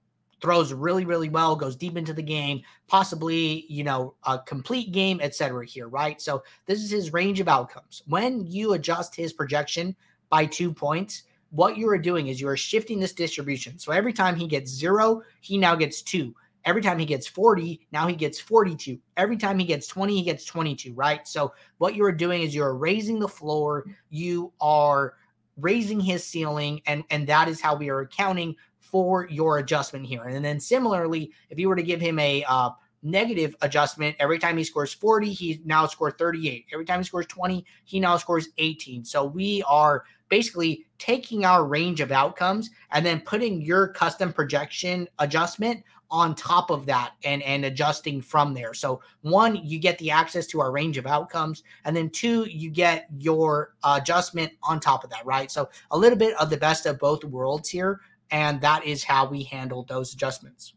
throws 0.44 0.74
really, 0.74 1.06
really 1.06 1.30
well, 1.30 1.56
goes 1.56 1.74
deep 1.74 1.96
into 1.96 2.12
the 2.12 2.22
game, 2.22 2.60
possibly, 2.86 3.64
you 3.66 3.82
know, 3.82 4.14
a 4.24 4.38
complete 4.38 4.92
game, 4.92 5.18
etc. 5.22 5.64
here, 5.64 5.88
right? 5.88 6.20
So 6.20 6.42
this 6.66 6.82
is 6.82 6.90
his 6.90 7.14
range 7.14 7.40
of 7.40 7.48
outcomes. 7.48 8.02
When 8.06 8.46
you 8.46 8.74
adjust 8.74 9.16
his 9.16 9.32
projection 9.32 9.96
by 10.28 10.44
two 10.44 10.70
points, 10.70 11.22
what 11.48 11.78
you 11.78 11.88
are 11.88 11.96
doing 11.96 12.28
is 12.28 12.42
you 12.42 12.48
are 12.48 12.58
shifting 12.58 13.00
this 13.00 13.14
distribution. 13.14 13.78
So 13.78 13.90
every 13.90 14.12
time 14.12 14.36
he 14.36 14.46
gets 14.46 14.70
zero, 14.70 15.22
he 15.40 15.56
now 15.56 15.74
gets 15.76 16.02
two. 16.02 16.34
Every 16.66 16.82
time 16.82 16.98
he 16.98 17.06
gets 17.06 17.26
40, 17.26 17.86
now 17.90 18.06
he 18.06 18.14
gets 18.14 18.38
42. 18.38 18.98
Every 19.16 19.38
time 19.38 19.58
he 19.58 19.64
gets 19.64 19.86
20, 19.86 20.14
he 20.14 20.22
gets 20.22 20.44
22, 20.44 20.92
right? 20.92 21.26
So 21.26 21.54
what 21.78 21.94
you 21.94 22.04
are 22.04 22.12
doing 22.12 22.42
is 22.42 22.54
you're 22.54 22.74
raising 22.74 23.18
the 23.18 23.28
floor, 23.28 23.86
you 24.10 24.52
are 24.60 25.14
raising 25.56 26.00
his 26.00 26.24
ceiling, 26.24 26.80
and 26.86 27.04
and 27.10 27.26
that 27.28 27.48
is 27.48 27.60
how 27.60 27.76
we 27.76 27.88
are 27.88 28.00
accounting 28.00 28.56
for 28.94 29.26
your 29.28 29.58
adjustment 29.58 30.06
here. 30.06 30.22
And 30.22 30.44
then 30.44 30.60
similarly, 30.60 31.32
if 31.50 31.58
you 31.58 31.68
were 31.68 31.74
to 31.74 31.82
give 31.82 32.00
him 32.00 32.16
a 32.20 32.44
uh, 32.46 32.70
negative 33.02 33.56
adjustment, 33.60 34.14
every 34.20 34.38
time 34.38 34.56
he 34.56 34.62
scores 34.62 34.94
40, 34.94 35.32
he 35.32 35.60
now 35.64 35.84
scores 35.86 36.14
38. 36.16 36.66
Every 36.72 36.84
time 36.84 37.00
he 37.00 37.04
scores 37.04 37.26
20, 37.26 37.66
he 37.82 37.98
now 37.98 38.16
scores 38.18 38.50
18. 38.56 39.04
So 39.04 39.24
we 39.24 39.64
are 39.68 40.04
basically 40.28 40.86
taking 40.98 41.44
our 41.44 41.64
range 41.64 42.00
of 42.00 42.12
outcomes 42.12 42.70
and 42.92 43.04
then 43.04 43.18
putting 43.18 43.60
your 43.62 43.88
custom 43.88 44.32
projection 44.32 45.08
adjustment 45.18 45.82
on 46.10 46.32
top 46.36 46.70
of 46.70 46.86
that 46.86 47.14
and 47.24 47.42
and 47.42 47.64
adjusting 47.64 48.22
from 48.22 48.54
there. 48.54 48.74
So 48.74 49.00
one, 49.22 49.56
you 49.56 49.80
get 49.80 49.98
the 49.98 50.12
access 50.12 50.46
to 50.48 50.60
our 50.60 50.70
range 50.70 50.98
of 50.98 51.06
outcomes, 51.06 51.64
and 51.84 51.96
then 51.96 52.10
two, 52.10 52.44
you 52.44 52.70
get 52.70 53.08
your 53.18 53.74
adjustment 53.82 54.52
on 54.62 54.78
top 54.78 55.02
of 55.02 55.10
that, 55.10 55.26
right? 55.26 55.50
So 55.50 55.68
a 55.90 55.98
little 55.98 56.18
bit 56.18 56.36
of 56.36 56.50
the 56.50 56.56
best 56.56 56.86
of 56.86 57.00
both 57.00 57.24
worlds 57.24 57.68
here 57.68 58.00
and 58.34 58.60
that 58.62 58.84
is 58.84 59.04
how 59.04 59.24
we 59.24 59.44
handle 59.44 59.84
those 59.84 60.12
adjustments. 60.12 60.74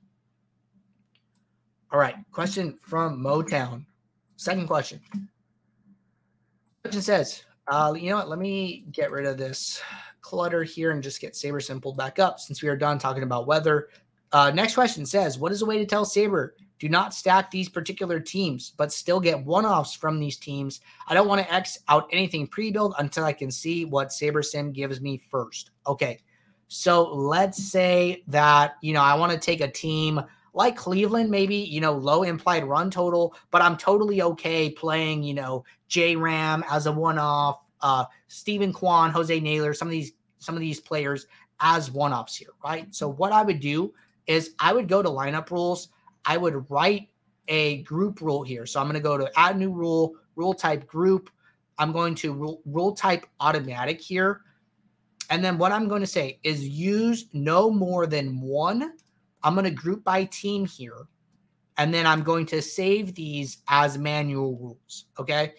All 1.91 1.99
right, 1.99 2.13
question 2.31 2.77
from 2.83 3.19
Motown. 3.19 3.83
Second 4.35 4.67
question. 4.67 5.01
Question 6.83 7.01
says, 7.01 7.43
uh, 7.67 7.95
you 7.97 8.11
know 8.11 8.17
what? 8.17 8.29
Let 8.29 8.37
me 8.37 8.85
get 8.91 9.09
rid 9.09 9.25
of 9.25 9.39
this 9.39 9.81
clutter 10.21 10.63
here 10.63 10.91
and 10.91 11.01
just 11.01 11.19
get 11.19 11.33
SaberSim 11.33 11.81
pulled 11.81 11.97
back 11.97 12.19
up 12.19 12.39
since 12.39 12.61
we 12.61 12.69
are 12.69 12.77
done 12.77 12.99
talking 12.99 13.23
about 13.23 13.47
weather. 13.47 13.89
Uh, 14.31 14.51
next 14.51 14.75
question 14.75 15.03
says, 15.03 15.39
what 15.39 15.51
is 15.51 15.63
a 15.63 15.65
way 15.65 15.79
to 15.79 15.85
tell 15.85 16.05
Saber 16.05 16.53
do 16.77 16.89
not 16.89 17.11
stack 17.11 17.49
these 17.49 17.69
particular 17.69 18.19
teams, 18.19 18.73
but 18.77 18.93
still 18.93 19.19
get 19.19 19.43
one 19.43 19.65
offs 19.65 19.95
from 19.95 20.19
these 20.19 20.37
teams. 20.37 20.79
I 21.07 21.15
don't 21.15 21.27
want 21.27 21.41
to 21.41 21.51
X 21.51 21.79
out 21.87 22.07
anything 22.11 22.45
pre 22.45 22.69
build 22.69 22.93
until 22.99 23.25
I 23.25 23.33
can 23.33 23.49
see 23.49 23.83
what 23.83 24.09
SaberSim 24.09 24.73
gives 24.73 25.01
me 25.01 25.19
first. 25.31 25.71
Okay. 25.87 26.21
So 26.67 27.13
let's 27.13 27.63
say 27.63 28.23
that, 28.27 28.75
you 28.82 28.93
know, 28.93 29.01
I 29.01 29.15
want 29.15 29.32
to 29.32 29.38
take 29.38 29.62
a 29.62 29.71
team 29.71 30.21
like 30.53 30.75
Cleveland, 30.75 31.30
maybe, 31.30 31.56
you 31.56 31.80
know, 31.80 31.93
low 31.93 32.23
implied 32.23 32.65
run 32.65 32.89
total, 32.89 33.36
but 33.51 33.62
I'm 33.62 33.77
totally 33.77 34.21
okay 34.21 34.69
playing, 34.69 35.23
you 35.23 35.34
know, 35.34 35.63
J 35.88 36.15
Ram 36.15 36.63
as 36.69 36.88
a 36.88 36.91
one 36.91 37.19
off, 37.19 37.62
uh, 37.82 38.06
Steven 38.27 38.73
Kwan, 38.73 39.13
Josh 39.13 39.27
Naylor, 39.27 39.73
some 39.73 39.88
of 39.88 39.91
these, 39.91 40.13
some 40.39 40.56
of 40.56 40.62
these 40.62 40.80
players 40.80 41.27
as 41.60 41.91
one 41.91 42.12
offs 42.12 42.36
here, 42.36 42.49
right? 42.63 42.93
So 42.93 43.08
what 43.08 43.32
I 43.32 43.43
would 43.43 43.60
do 43.60 43.93
is 44.25 44.51
I 44.60 44.73
would 44.73 44.88
go 44.88 45.01
to 45.01 45.10
lineup 45.10 45.49
rules. 45.51 45.89
I 46.25 46.38
would 46.38 46.69
write 46.69 47.10
a 47.47 47.84
group 47.84 48.19
rule 48.21 48.43
here. 48.43 48.65
So 48.65 48.80
I'm 48.80 48.88
going 48.88 48.95
to 48.95 48.99
go 48.99 49.17
to 49.17 49.32
add 49.38 49.58
new 49.58 49.71
rule, 49.71 50.15
rule 50.36 50.53
type 50.53 50.86
group. 50.86 51.30
I'm 51.77 51.91
going 51.91 52.15
to 52.15 52.34
rule, 52.34 52.62
rule 52.65 52.93
type 52.93 53.25
automatic 53.39 54.01
here. 54.01 54.41
And 55.29 55.43
then 55.43 55.57
what 55.57 55.71
I'm 55.71 55.87
going 55.87 56.01
to 56.01 56.07
say 56.07 56.39
is 56.43 56.67
use 56.67 57.25
no 57.33 57.69
more 57.69 58.07
than 58.07 58.39
one. 58.39 58.93
I'm 59.43 59.53
going 59.53 59.65
to 59.65 59.71
group 59.71 60.03
by 60.03 60.25
team 60.25 60.65
here. 60.65 61.07
And 61.77 61.93
then 61.93 62.07
I'm 62.07 62.23
going 62.23 62.45
to 62.47 62.61
save 62.61 63.13
these 63.13 63.57
as 63.67 63.97
manual 63.97 64.57
rules. 64.57 65.05
Okay. 65.19 65.53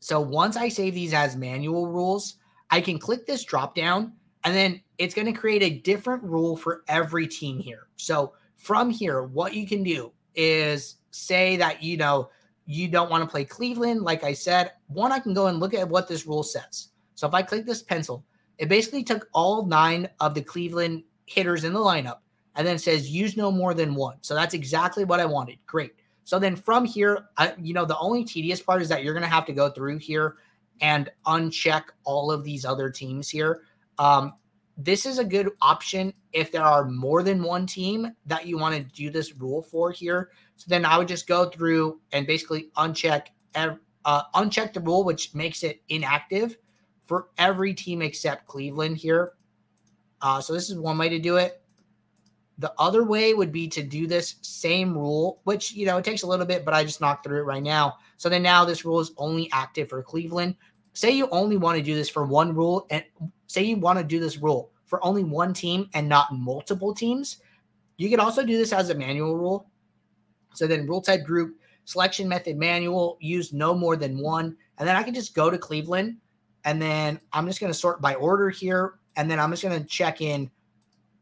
So 0.00 0.20
once 0.20 0.56
I 0.56 0.68
save 0.68 0.94
these 0.94 1.14
as 1.14 1.36
manual 1.36 1.88
rules, 1.88 2.36
I 2.70 2.80
can 2.80 2.98
click 2.98 3.26
this 3.26 3.44
drop 3.44 3.74
down 3.74 4.12
and 4.44 4.54
then 4.54 4.80
it's 4.98 5.14
going 5.14 5.32
to 5.32 5.38
create 5.38 5.62
a 5.62 5.80
different 5.80 6.22
rule 6.22 6.56
for 6.56 6.82
every 6.88 7.26
team 7.26 7.58
here. 7.58 7.88
So 7.96 8.34
from 8.56 8.90
here, 8.90 9.22
what 9.22 9.54
you 9.54 9.66
can 9.66 9.82
do 9.82 10.12
is 10.34 10.96
say 11.10 11.56
that, 11.56 11.82
you 11.82 11.96
know, 11.96 12.30
you 12.66 12.88
don't 12.88 13.10
want 13.10 13.22
to 13.22 13.30
play 13.30 13.44
Cleveland. 13.44 14.02
Like 14.02 14.24
I 14.24 14.32
said, 14.32 14.72
one, 14.88 15.12
I 15.12 15.18
can 15.18 15.34
go 15.34 15.48
and 15.48 15.60
look 15.60 15.74
at 15.74 15.88
what 15.88 16.08
this 16.08 16.26
rule 16.26 16.42
says. 16.42 16.88
So 17.14 17.26
if 17.26 17.34
I 17.34 17.42
click 17.42 17.66
this 17.66 17.82
pencil, 17.82 18.24
it 18.58 18.68
basically 18.68 19.02
took 19.02 19.28
all 19.32 19.66
nine 19.66 20.08
of 20.20 20.34
the 20.34 20.42
Cleveland 20.42 21.04
hitters 21.26 21.64
in 21.64 21.72
the 21.72 21.80
lineup 21.80 22.18
and 22.56 22.66
then 22.66 22.78
says 22.78 23.10
use 23.10 23.36
no 23.36 23.50
more 23.50 23.74
than 23.74 23.94
one. 23.94 24.16
So 24.20 24.34
that's 24.34 24.54
exactly 24.54 25.04
what 25.04 25.20
I 25.20 25.26
wanted. 25.26 25.58
Great. 25.66 25.94
So 26.24 26.38
then 26.38 26.56
from 26.56 26.84
here, 26.84 27.26
I, 27.36 27.54
you 27.60 27.74
know, 27.74 27.84
the 27.84 27.98
only 27.98 28.24
tedious 28.24 28.60
part 28.60 28.80
is 28.80 28.88
that 28.88 29.02
you're 29.02 29.14
going 29.14 29.24
to 29.24 29.28
have 29.28 29.46
to 29.46 29.52
go 29.52 29.70
through 29.70 29.98
here 29.98 30.36
and 30.80 31.10
uncheck 31.26 31.84
all 32.04 32.30
of 32.30 32.44
these 32.44 32.64
other 32.64 32.90
teams 32.90 33.28
here. 33.28 33.62
Um, 33.98 34.34
this 34.76 35.06
is 35.06 35.18
a 35.18 35.24
good 35.24 35.50
option 35.60 36.12
if 36.32 36.50
there 36.50 36.62
are 36.62 36.84
more 36.88 37.22
than 37.22 37.42
one 37.42 37.66
team 37.66 38.12
that 38.26 38.46
you 38.46 38.58
want 38.58 38.74
to 38.74 38.82
do 38.82 39.10
this 39.10 39.36
rule 39.36 39.62
for 39.62 39.92
here. 39.92 40.30
So 40.56 40.66
then 40.68 40.84
I 40.84 40.98
would 40.98 41.08
just 41.08 41.28
go 41.28 41.48
through 41.48 42.00
and 42.12 42.26
basically 42.26 42.70
uncheck 42.76 43.26
uh, 43.54 44.22
uncheck 44.34 44.72
the 44.72 44.80
rule, 44.80 45.04
which 45.04 45.34
makes 45.34 45.62
it 45.62 45.80
inactive 45.88 46.56
for 47.04 47.28
every 47.38 47.74
team 47.74 48.02
except 48.02 48.46
Cleveland 48.46 48.96
here. 48.96 49.32
Uh, 50.20 50.40
so 50.40 50.52
this 50.52 50.70
is 50.70 50.78
one 50.78 50.98
way 50.98 51.08
to 51.08 51.18
do 51.18 51.36
it. 51.36 51.60
The 52.58 52.72
other 52.78 53.04
way 53.04 53.34
would 53.34 53.52
be 53.52 53.66
to 53.68 53.82
do 53.82 54.06
this 54.06 54.36
same 54.42 54.96
rule, 54.96 55.40
which 55.44 55.72
you 55.72 55.86
know 55.86 55.98
it 55.98 56.04
takes 56.04 56.22
a 56.22 56.26
little 56.26 56.46
bit, 56.46 56.64
but 56.64 56.72
I 56.72 56.84
just 56.84 57.00
knocked 57.00 57.24
through 57.24 57.40
it 57.40 57.44
right 57.44 57.62
now. 57.62 57.96
So 58.16 58.28
then 58.28 58.42
now 58.42 58.64
this 58.64 58.84
rule 58.84 59.00
is 59.00 59.12
only 59.16 59.50
active 59.52 59.88
for 59.88 60.02
Cleveland 60.02 60.56
say 60.94 61.10
you 61.10 61.28
only 61.30 61.56
want 61.56 61.76
to 61.76 61.82
do 61.82 61.94
this 61.94 62.08
for 62.08 62.24
one 62.24 62.54
rule 62.54 62.86
and 62.90 63.04
say 63.46 63.62
you 63.62 63.76
want 63.76 63.98
to 63.98 64.04
do 64.04 64.18
this 64.18 64.38
rule 64.38 64.70
for 64.86 65.04
only 65.04 65.24
one 65.24 65.52
team 65.52 65.88
and 65.92 66.08
not 66.08 66.32
multiple 66.32 66.94
teams, 66.94 67.38
you 67.96 68.08
can 68.08 68.20
also 68.20 68.44
do 68.44 68.56
this 68.56 68.72
as 68.72 68.90
a 68.90 68.94
manual 68.94 69.36
rule. 69.36 69.68
So 70.54 70.66
then 70.66 70.86
rule 70.86 71.00
type 71.00 71.24
group 71.24 71.56
selection 71.84 72.28
method 72.28 72.56
manual 72.56 73.18
use 73.20 73.52
no 73.52 73.74
more 73.74 73.96
than 73.96 74.18
one. 74.18 74.56
And 74.78 74.88
then 74.88 74.96
I 74.96 75.02
can 75.02 75.14
just 75.14 75.34
go 75.34 75.50
to 75.50 75.58
Cleveland 75.58 76.16
and 76.64 76.80
then 76.80 77.20
I'm 77.32 77.46
just 77.46 77.60
going 77.60 77.72
to 77.72 77.78
sort 77.78 78.00
by 78.00 78.14
order 78.14 78.50
here. 78.50 78.94
And 79.16 79.30
then 79.30 79.38
I'm 79.38 79.50
just 79.50 79.62
going 79.62 79.80
to 79.80 79.86
check 79.86 80.20
in 80.20 80.50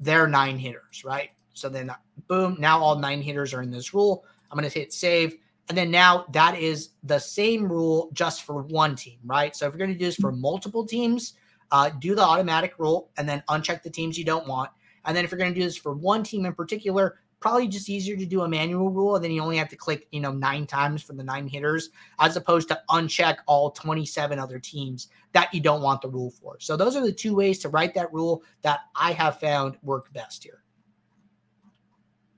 their 0.00 0.26
nine 0.26 0.58
hitters, 0.58 1.04
right? 1.04 1.30
So 1.52 1.68
then 1.68 1.92
boom, 2.28 2.56
now 2.58 2.80
all 2.80 2.98
nine 2.98 3.20
hitters 3.20 3.52
are 3.52 3.62
in 3.62 3.70
this 3.70 3.92
rule. 3.92 4.24
I'm 4.50 4.58
going 4.58 4.68
to 4.68 4.78
hit 4.78 4.92
save. 4.92 5.36
And 5.68 5.76
then 5.78 5.90
now 5.90 6.26
that 6.32 6.58
is 6.58 6.90
the 7.04 7.18
same 7.18 7.70
rule 7.70 8.10
just 8.12 8.42
for 8.42 8.62
one 8.62 8.96
team, 8.96 9.18
right? 9.24 9.54
So 9.54 9.66
if 9.66 9.72
you're 9.72 9.78
going 9.78 9.92
to 9.92 9.98
do 9.98 10.06
this 10.06 10.16
for 10.16 10.32
multiple 10.32 10.86
teams, 10.86 11.34
uh, 11.70 11.90
do 11.98 12.14
the 12.14 12.22
automatic 12.22 12.74
rule 12.78 13.10
and 13.16 13.28
then 13.28 13.42
uncheck 13.48 13.82
the 13.82 13.90
teams 13.90 14.18
you 14.18 14.24
don't 14.24 14.46
want. 14.46 14.70
And 15.04 15.16
then 15.16 15.24
if 15.24 15.30
you're 15.30 15.38
going 15.38 15.52
to 15.52 15.58
do 15.58 15.64
this 15.64 15.76
for 15.76 15.94
one 15.94 16.22
team 16.22 16.46
in 16.46 16.54
particular, 16.54 17.18
probably 17.42 17.68
just 17.68 17.90
easier 17.90 18.16
to 18.16 18.24
do 18.24 18.42
a 18.42 18.48
manual 18.48 18.90
rule. 18.90 19.16
And 19.16 19.24
then 19.24 19.32
you 19.32 19.42
only 19.42 19.58
have 19.58 19.68
to 19.68 19.76
click, 19.76 20.06
you 20.12 20.20
know, 20.20 20.32
nine 20.32 20.66
times 20.66 21.02
for 21.02 21.12
the 21.12 21.24
nine 21.24 21.46
hitters 21.46 21.90
as 22.18 22.36
opposed 22.36 22.68
to 22.68 22.80
uncheck 22.90 23.38
all 23.46 23.70
27 23.72 24.38
other 24.38 24.58
teams 24.58 25.08
that 25.32 25.52
you 25.52 25.60
don't 25.60 25.82
want 25.82 26.00
the 26.00 26.08
rule 26.08 26.30
for. 26.30 26.56
So 26.60 26.76
those 26.76 26.96
are 26.96 27.04
the 27.04 27.12
two 27.12 27.34
ways 27.34 27.58
to 27.60 27.68
write 27.68 27.94
that 27.94 28.12
rule 28.12 28.42
that 28.62 28.80
I 28.96 29.12
have 29.12 29.40
found 29.40 29.76
work 29.82 30.12
best 30.12 30.42
here. 30.42 30.62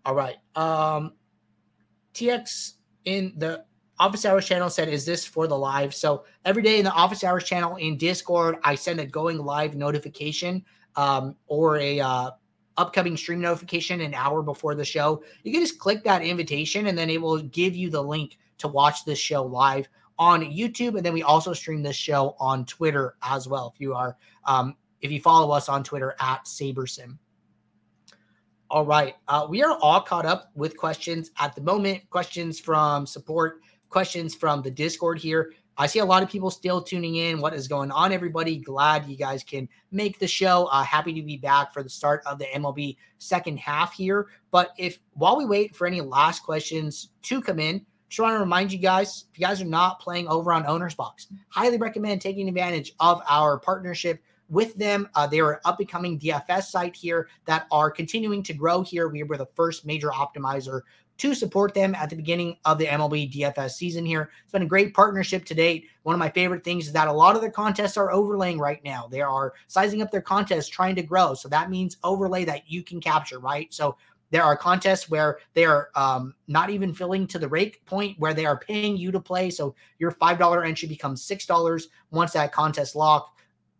All 0.04 0.14
right. 0.14 0.36
Um, 0.56 1.12
TX 2.14 2.74
in 3.04 3.34
the 3.36 3.64
office 3.98 4.24
hours 4.24 4.46
channel 4.46 4.70
said, 4.70 4.88
Is 4.88 5.04
this 5.04 5.24
for 5.24 5.46
the 5.46 5.56
live? 5.56 5.94
So 5.94 6.24
every 6.44 6.62
day 6.62 6.78
in 6.78 6.84
the 6.84 6.92
office 6.92 7.24
hours 7.24 7.44
channel 7.44 7.76
in 7.76 7.96
Discord, 7.96 8.56
I 8.64 8.74
send 8.74 9.00
a 9.00 9.06
going 9.06 9.38
live 9.38 9.74
notification 9.74 10.64
um, 10.96 11.36
or 11.46 11.78
a 11.78 12.00
uh, 12.00 12.30
upcoming 12.76 13.16
stream 13.16 13.40
notification 13.40 14.00
an 14.00 14.14
hour 14.14 14.42
before 14.42 14.74
the 14.74 14.84
show. 14.84 15.22
You 15.42 15.52
can 15.52 15.60
just 15.60 15.78
click 15.78 16.02
that 16.04 16.22
invitation 16.22 16.86
and 16.86 16.96
then 16.96 17.10
it 17.10 17.20
will 17.20 17.40
give 17.42 17.76
you 17.76 17.90
the 17.90 18.02
link 18.02 18.38
to 18.58 18.68
watch 18.68 19.04
this 19.04 19.18
show 19.18 19.44
live 19.44 19.88
on 20.18 20.42
YouTube. 20.42 20.96
And 20.96 21.04
then 21.04 21.12
we 21.12 21.22
also 21.22 21.52
stream 21.52 21.82
this 21.82 21.96
show 21.96 22.36
on 22.38 22.64
Twitter 22.66 23.16
as 23.22 23.48
well. 23.48 23.72
If 23.74 23.80
you 23.80 23.94
are, 23.94 24.16
um, 24.44 24.76
if 25.00 25.10
you 25.10 25.20
follow 25.20 25.52
us 25.52 25.68
on 25.68 25.84
Twitter 25.84 26.14
at 26.20 26.44
SaberSim. 26.44 27.18
All 28.70 28.84
right. 28.84 29.14
Uh, 29.28 29.46
we 29.48 29.62
are 29.62 29.78
all 29.80 30.00
caught 30.00 30.26
up 30.26 30.50
with 30.54 30.76
questions 30.76 31.30
at 31.38 31.54
the 31.54 31.60
moment. 31.60 32.08
Questions 32.10 32.58
from 32.58 33.06
support, 33.06 33.60
questions 33.88 34.34
from 34.34 34.62
the 34.62 34.70
Discord 34.70 35.18
here. 35.18 35.52
I 35.76 35.86
see 35.86 35.98
a 35.98 36.04
lot 36.04 36.22
of 36.22 36.30
people 36.30 36.50
still 36.50 36.80
tuning 36.80 37.16
in. 37.16 37.40
What 37.40 37.54
is 37.54 37.66
going 37.66 37.90
on, 37.90 38.12
everybody? 38.12 38.58
Glad 38.58 39.06
you 39.06 39.16
guys 39.16 39.42
can 39.42 39.68
make 39.90 40.18
the 40.18 40.28
show. 40.28 40.66
Uh, 40.66 40.84
happy 40.84 41.12
to 41.14 41.22
be 41.22 41.36
back 41.36 41.72
for 41.72 41.82
the 41.82 41.88
start 41.88 42.22
of 42.26 42.38
the 42.38 42.46
MLB 42.54 42.96
second 43.18 43.58
half 43.58 43.92
here. 43.92 44.28
But 44.50 44.72
if 44.78 45.00
while 45.14 45.36
we 45.36 45.46
wait 45.46 45.74
for 45.74 45.86
any 45.86 46.00
last 46.00 46.44
questions 46.44 47.10
to 47.22 47.40
come 47.40 47.58
in, 47.58 47.84
just 48.08 48.20
want 48.20 48.34
to 48.34 48.38
remind 48.38 48.72
you 48.72 48.78
guys 48.78 49.24
if 49.32 49.40
you 49.40 49.46
guys 49.46 49.60
are 49.60 49.66
not 49.66 49.98
playing 49.98 50.28
over 50.28 50.52
on 50.52 50.62
OwnersBox, 50.64 51.26
highly 51.48 51.78
recommend 51.78 52.20
taking 52.20 52.48
advantage 52.48 52.92
of 53.00 53.20
our 53.28 53.58
partnership 53.58 54.22
with 54.48 54.76
them. 54.76 55.08
Uh, 55.14 55.26
they 55.26 55.40
are 55.40 55.54
an 55.54 55.60
up 55.64 55.80
and 55.80 55.88
coming 55.88 56.18
DFS 56.18 56.64
site 56.64 56.94
here 56.94 57.28
that 57.46 57.66
are 57.72 57.90
continuing 57.90 58.42
to 58.44 58.54
grow 58.54 58.82
here. 58.82 59.08
We 59.08 59.24
were 59.24 59.36
the 59.36 59.48
first 59.56 59.84
major 59.84 60.10
optimizer 60.10 60.82
to 61.18 61.34
support 61.34 61.74
them 61.74 61.94
at 61.94 62.10
the 62.10 62.16
beginning 62.16 62.56
of 62.64 62.78
the 62.78 62.86
MLB 62.86 63.32
DFS 63.32 63.72
season 63.72 64.04
here. 64.04 64.30
It's 64.42 64.52
been 64.52 64.62
a 64.62 64.66
great 64.66 64.94
partnership 64.94 65.44
to 65.46 65.54
date. 65.54 65.88
One 66.02 66.14
of 66.14 66.18
my 66.18 66.30
favorite 66.30 66.64
things 66.64 66.86
is 66.86 66.92
that 66.92 67.08
a 67.08 67.12
lot 67.12 67.36
of 67.36 67.40
their 67.40 67.50
contests 67.50 67.96
are 67.96 68.12
overlaying 68.12 68.58
right 68.58 68.82
now. 68.84 69.08
They 69.10 69.20
are 69.20 69.54
sizing 69.68 70.02
up 70.02 70.10
their 70.10 70.20
contests, 70.20 70.68
trying 70.68 70.96
to 70.96 71.02
grow. 71.02 71.34
So 71.34 71.48
that 71.48 71.70
means 71.70 71.96
overlay 72.02 72.44
that 72.46 72.68
you 72.68 72.82
can 72.82 73.00
capture, 73.00 73.38
right? 73.38 73.72
So 73.72 73.96
there 74.30 74.42
are 74.42 74.56
contests 74.56 75.08
where 75.08 75.38
they 75.52 75.64
are 75.64 75.90
um, 75.94 76.34
not 76.48 76.70
even 76.70 76.92
filling 76.92 77.26
to 77.28 77.38
the 77.38 77.48
rake 77.48 77.84
point 77.86 78.18
where 78.18 78.34
they 78.34 78.46
are 78.46 78.58
paying 78.58 78.96
you 78.96 79.12
to 79.12 79.20
play. 79.20 79.50
So 79.50 79.76
your 79.98 80.10
$5 80.10 80.66
entry 80.66 80.88
becomes 80.88 81.24
$6 81.24 81.82
once 82.10 82.32
that 82.32 82.52
contest 82.52 82.96
locked 82.96 83.34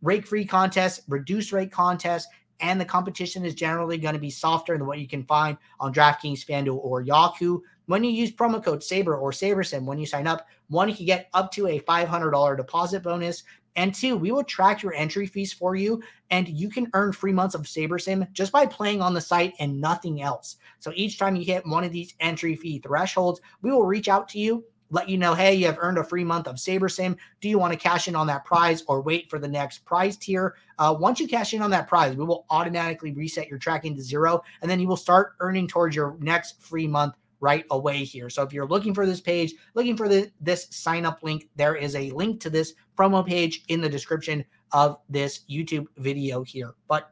rake 0.05 0.27
free 0.27 0.44
contests, 0.44 1.01
reduced 1.09 1.51
rate 1.51 1.73
contests, 1.73 2.29
and 2.60 2.80
the 2.80 2.84
competition 2.84 3.44
is 3.44 3.54
generally 3.54 3.98
going 3.98 4.14
to 4.14 4.20
be 4.20 4.30
softer 4.30 4.76
than 4.76 4.86
what 4.86 4.98
you 4.98 5.08
can 5.08 5.24
find 5.24 5.56
on 5.80 5.92
DraftKings, 5.92 6.44
FanDuel, 6.44 6.78
or 6.82 7.02
Yahoo. 7.02 7.60
When 7.86 8.04
you 8.04 8.10
use 8.10 8.32
promo 8.32 8.62
code 8.62 8.82
SABER 8.82 9.16
or 9.16 9.30
SaberSim 9.30 9.84
when 9.84 9.98
you 9.98 10.06
sign 10.06 10.26
up, 10.26 10.46
one, 10.68 10.88
you 10.88 10.94
can 10.94 11.06
get 11.06 11.28
up 11.34 11.52
to 11.52 11.66
a 11.66 11.80
$500 11.80 12.56
deposit 12.56 13.02
bonus. 13.02 13.42
And 13.76 13.92
two, 13.92 14.16
we 14.16 14.30
will 14.30 14.44
track 14.44 14.82
your 14.82 14.94
entry 14.94 15.26
fees 15.26 15.52
for 15.52 15.74
you, 15.74 16.00
and 16.30 16.48
you 16.48 16.70
can 16.70 16.88
earn 16.94 17.12
free 17.12 17.32
months 17.32 17.56
of 17.56 17.62
SaberSim 17.62 18.30
just 18.32 18.52
by 18.52 18.66
playing 18.66 19.02
on 19.02 19.14
the 19.14 19.20
site 19.20 19.52
and 19.58 19.80
nothing 19.80 20.22
else. 20.22 20.56
So 20.78 20.92
each 20.94 21.18
time 21.18 21.34
you 21.34 21.44
hit 21.44 21.66
one 21.66 21.82
of 21.82 21.90
these 21.90 22.14
entry 22.20 22.54
fee 22.54 22.78
thresholds, 22.78 23.40
we 23.62 23.72
will 23.72 23.84
reach 23.84 24.08
out 24.08 24.28
to 24.28 24.38
you 24.38 24.64
let 24.94 25.09
you 25.09 25.18
know, 25.18 25.35
hey, 25.35 25.54
you 25.54 25.66
have 25.66 25.78
earned 25.80 25.98
a 25.98 26.04
free 26.04 26.22
month 26.22 26.46
of 26.46 26.54
SaberSim. 26.54 27.16
Do 27.40 27.48
you 27.48 27.59
want 27.59 27.72
to 27.72 27.78
cash 27.78 28.07
in 28.07 28.14
on 28.14 28.28
that 28.28 28.44
prize 28.44 28.85
or 28.87 29.02
wait 29.02 29.28
for 29.28 29.40
the 29.40 29.48
next 29.48 29.85
prize 29.85 30.16
tier? 30.16 30.54
Uh, 30.78 30.96
once 30.98 31.18
you 31.18 31.26
cash 31.26 31.52
in 31.52 31.62
on 31.62 31.70
that 31.70 31.88
prize, 31.88 32.14
we 32.16 32.24
will 32.24 32.46
automatically 32.48 33.12
reset 33.12 33.48
your 33.48 33.59
tracking 33.59 33.96
to 33.96 34.02
zero, 34.02 34.42
and 34.62 34.70
then 34.70 34.78
you 34.78 34.87
will 34.87 34.96
start 34.96 35.35
earning 35.40 35.66
towards 35.66 35.96
your 35.96 36.16
next 36.20 36.62
free 36.62 36.87
month 36.87 37.14
right 37.40 37.64
away 37.72 38.04
here. 38.04 38.30
So 38.30 38.42
if 38.44 38.52
you're 38.52 38.68
looking 38.68 38.94
for 38.94 39.04
this 39.04 39.20
page, 39.20 39.54
looking 39.74 39.96
for 39.96 40.09
the, 40.09 40.30
this 40.40 40.68
sign 40.70 41.04
up 41.04 41.24
link, 41.24 41.48
there 41.57 41.74
is 41.74 41.96
a 41.96 42.11
link 42.12 42.40
to 42.42 42.48
this 42.48 42.74
promo 42.96 43.26
page 43.26 43.64
in 43.66 43.80
the 43.80 43.88
description 43.88 44.44
of 44.70 44.98
this 45.09 45.40
YouTube 45.50 45.87
video 45.96 46.44
here. 46.44 46.74
But 46.88 47.11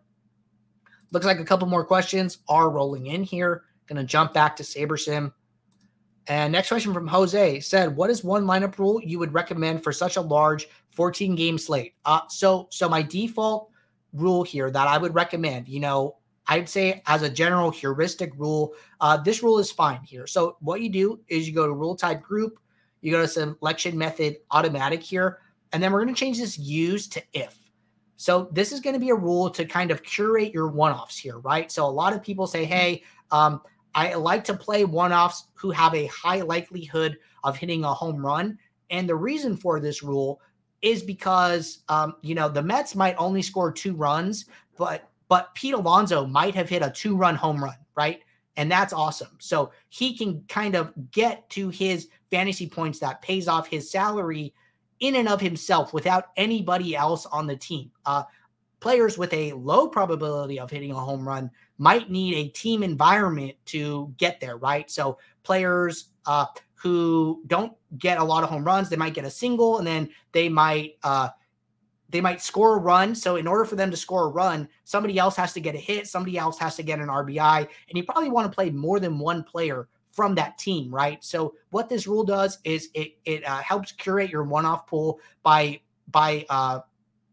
looks 1.11 1.27
like 1.27 1.41
a 1.41 1.45
couple 1.45 1.67
more 1.67 1.85
questions 1.85 2.39
are 2.49 2.71
rolling 2.71 3.07
in 3.07 3.25
here. 3.25 3.65
Gonna 3.89 4.05
jump 4.05 4.33
back 4.33 4.55
to 4.57 4.63
SaberSim. 4.63 5.33
And 6.29 6.53
next 6.53 6.69
question 6.69 6.95
from 6.95 7.07
Jose 7.07 7.61
said, 7.61 7.97
"What 7.97 8.11
is 8.11 8.23
one 8.23 8.45
lineup 8.45 8.79
rule 8.79 9.01
you 9.03 9.19
would 9.19 9.35
recommend 9.35 9.83
for 9.83 9.93
such 9.93 10.17
a 10.17 10.21
large 10.21 10.69
14 10.91 11.35
game 11.35 11.59
slate?" 11.59 11.95
Uh, 12.05 12.21
so 12.29 12.69
so 12.71 12.89
my 12.89 13.03
default 13.03 13.71
rule 14.13 14.43
here 14.43 14.71
that 14.71 14.89
I 14.89 14.99
would 14.99 15.15
recommend, 15.15 15.69
you 15.69 15.81
know, 15.81 16.17
I'd 16.47 16.69
say 16.69 17.03
as 17.07 17.23
a 17.23 17.31
general 17.31 17.71
heuristic 17.71 18.33
rule, 18.37 18.75
uh, 19.01 19.17
this 19.17 19.43
rule 19.43 19.59
is 19.59 19.71
fine 19.71 20.01
here. 20.03 20.27
So 20.27 20.57
what 20.61 20.81
you 20.81 20.89
do 20.89 21.21
is 21.29 21.49
you 21.49 21.55
go 21.55 21.67
to 21.67 21.73
rule 21.73 21.97
type 21.97 22.23
group, 22.23 22.59
you 23.01 23.11
go 23.11 23.23
to 23.23 23.29
selection 23.29 23.97
method 23.97 24.37
automatic 24.51 25.03
here, 25.03 25.39
and 25.73 25.83
then 25.83 25.93
we're 25.93 26.03
going 26.03 26.15
to 26.15 26.19
change 26.19 26.39
this 26.39 26.59
use 26.59 27.09
to 27.09 27.23
if. 27.33 27.59
So 28.17 28.49
this 28.53 28.71
is 28.71 28.81
going 28.81 28.95
to 28.95 29.01
be 29.01 29.11
a 29.11 29.15
rule 29.15 29.51
to 29.51 29.65
kind 29.65 29.91
of 29.91 30.03
curate 30.03 30.53
your 30.53 30.69
one-offs 30.69 31.19
here, 31.19 31.39
right? 31.39 31.73
So 31.73 31.85
a 31.87 31.91
lot 31.91 32.13
of 32.13 32.23
people 32.23 32.47
say, 32.47 32.65
hey, 32.65 33.03
um, 33.31 33.63
I 33.95 34.15
like 34.15 34.45
to 34.45 34.55
play 34.55 34.85
one-offs 34.85 35.47
who 35.55 35.71
have 35.71 35.95
a 35.95 36.07
high 36.07 36.41
likelihood 36.41 37.19
of 37.45 37.57
hitting 37.57 37.85
a 37.85 37.93
home 37.93 38.25
run. 38.25 38.59
And 38.91 39.09
the 39.09 39.17
reason 39.17 39.57
for 39.57 39.81
this 39.81 40.03
rule 40.03 40.41
is 40.81 41.03
because 41.03 41.79
um, 41.89 42.17
you 42.23 42.35
know 42.35 42.49
the 42.49 42.63
Mets 42.63 42.95
might 42.95 43.15
only 43.17 43.43
score 43.43 43.73
two 43.73 43.95
runs, 43.95 44.47
but 44.77 45.11
but 45.29 45.55
Pete 45.55 45.75
Alonso 45.75 46.27
might 46.27 46.55
have 46.55 46.69
hit 46.69 46.83
a 46.83 46.91
two-run 46.91 47.37
home 47.37 47.63
run, 47.63 47.77
right? 47.95 48.21
And 48.57 48.71
that's 48.71 48.93
awesome. 48.93 49.37
So 49.39 49.73
he 49.89 50.17
can 50.17 50.45
kind 50.49 50.75
of 50.75 50.93
get 51.11 51.49
to 51.51 51.71
his 51.71 52.09
fantasy 52.31 52.69
points 52.69 52.99
that 52.99 53.23
pays 53.23 53.49
off 53.49 53.67
his 53.67 53.91
salary 53.91 54.53
in 55.01 55.17
and 55.17 55.29
of 55.29 55.41
himself 55.41 55.95
without 55.95 56.27
anybody 56.37 56.95
else 56.95 57.25
on 57.27 57.47
the 57.47 57.57
team. 57.57 57.91
Uh, 58.05 58.25
players 58.81 59.17
with 59.17 59.33
a 59.33 59.53
low 59.55 59.89
probability 59.89 60.61
of 60.61 60.71
hitting 60.71 60.91
a 60.91 60.95
home 60.95 61.27
run 61.27 61.51
might 61.83 62.13
need 62.13 62.37
a 62.37 62.49
team 62.51 62.85
environment 62.85 63.57
to 63.65 64.15
get 64.17 64.39
there, 64.39 64.57
right? 64.57 64.89
So 64.89 65.19
players 65.43 66.11
uh, 66.27 66.47
who 66.75 67.43
don't 67.49 67.73
get 67.99 68.19
a 68.19 68.25
lot 68.25 68.45
of 68.45 68.51
home 68.51 68.63
runs, 68.63 68.89
they 68.89 68.95
might 68.95 69.15
get 69.15 69.25
a 69.25 69.31
single, 69.31 69.79
and 69.79 69.87
then 69.87 70.09
they 70.31 70.49
might 70.49 70.93
uh, 71.03 71.31
they 72.09 72.21
might 72.21 72.41
score 72.41 72.77
a 72.77 72.81
run. 72.81 73.17
So 73.17 73.35
in 73.35 73.49
order 73.49 73.65
for 73.65 73.75
them 73.75 73.91
to 73.91 73.97
score 73.97 74.27
a 74.27 74.29
run, 74.29 74.69
somebody 74.85 75.19
else 75.19 75.35
has 75.35 75.53
to 75.55 75.61
get 75.61 75.75
a 75.75 75.79
hit, 75.79 76.07
somebody 76.07 76.39
else 76.39 76.57
has 76.61 76.77
to 76.77 76.85
get 76.85 77.01
an 77.01 77.09
RBI, 77.09 77.59
and 77.59 77.99
you 77.99 78.05
probably 78.05 78.31
want 78.31 78.49
to 78.49 78.55
play 78.55 78.71
more 78.71 79.01
than 79.01 79.19
one 79.19 79.43
player 79.43 79.89
from 80.13 80.37
that 80.37 80.59
team, 80.59 80.95
right? 80.95 81.25
So 81.25 81.55
what 81.71 81.89
this 81.89 82.07
rule 82.07 82.23
does 82.23 82.61
is 82.63 82.91
it 82.95 83.17
it 83.25 83.45
uh, 83.45 83.61
helps 83.61 83.91
curate 83.91 84.31
your 84.31 84.45
one-off 84.45 84.87
pool 84.87 85.19
by 85.43 85.81
by 86.13 86.47
uh, 86.49 86.79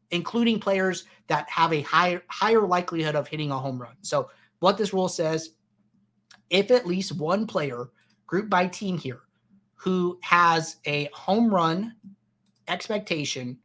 including 0.10 0.60
players 0.60 1.06
that 1.28 1.48
have 1.52 1.72
a 1.72 1.82
higher 1.82 2.24
higher 2.30 2.66
likelihood 2.66 3.14
of 3.14 3.28
hitting 3.28 3.52
a 3.52 3.60
home 3.60 3.80
run. 3.80 3.94
So 4.02 4.30
what 4.60 4.78
this 4.78 4.94
rule 4.94 5.10
says, 5.10 5.52
if 6.50 6.72
at 6.72 6.88
least 6.88 7.18
one 7.18 7.48
player 7.48 7.90
group 8.28 8.50
by 8.50 8.68
team 8.68 8.98
here 8.98 9.22
who 9.76 10.20
has 10.22 10.78
a 10.86 11.10
home 11.14 11.54
run 11.54 11.96
expectation 12.68 13.58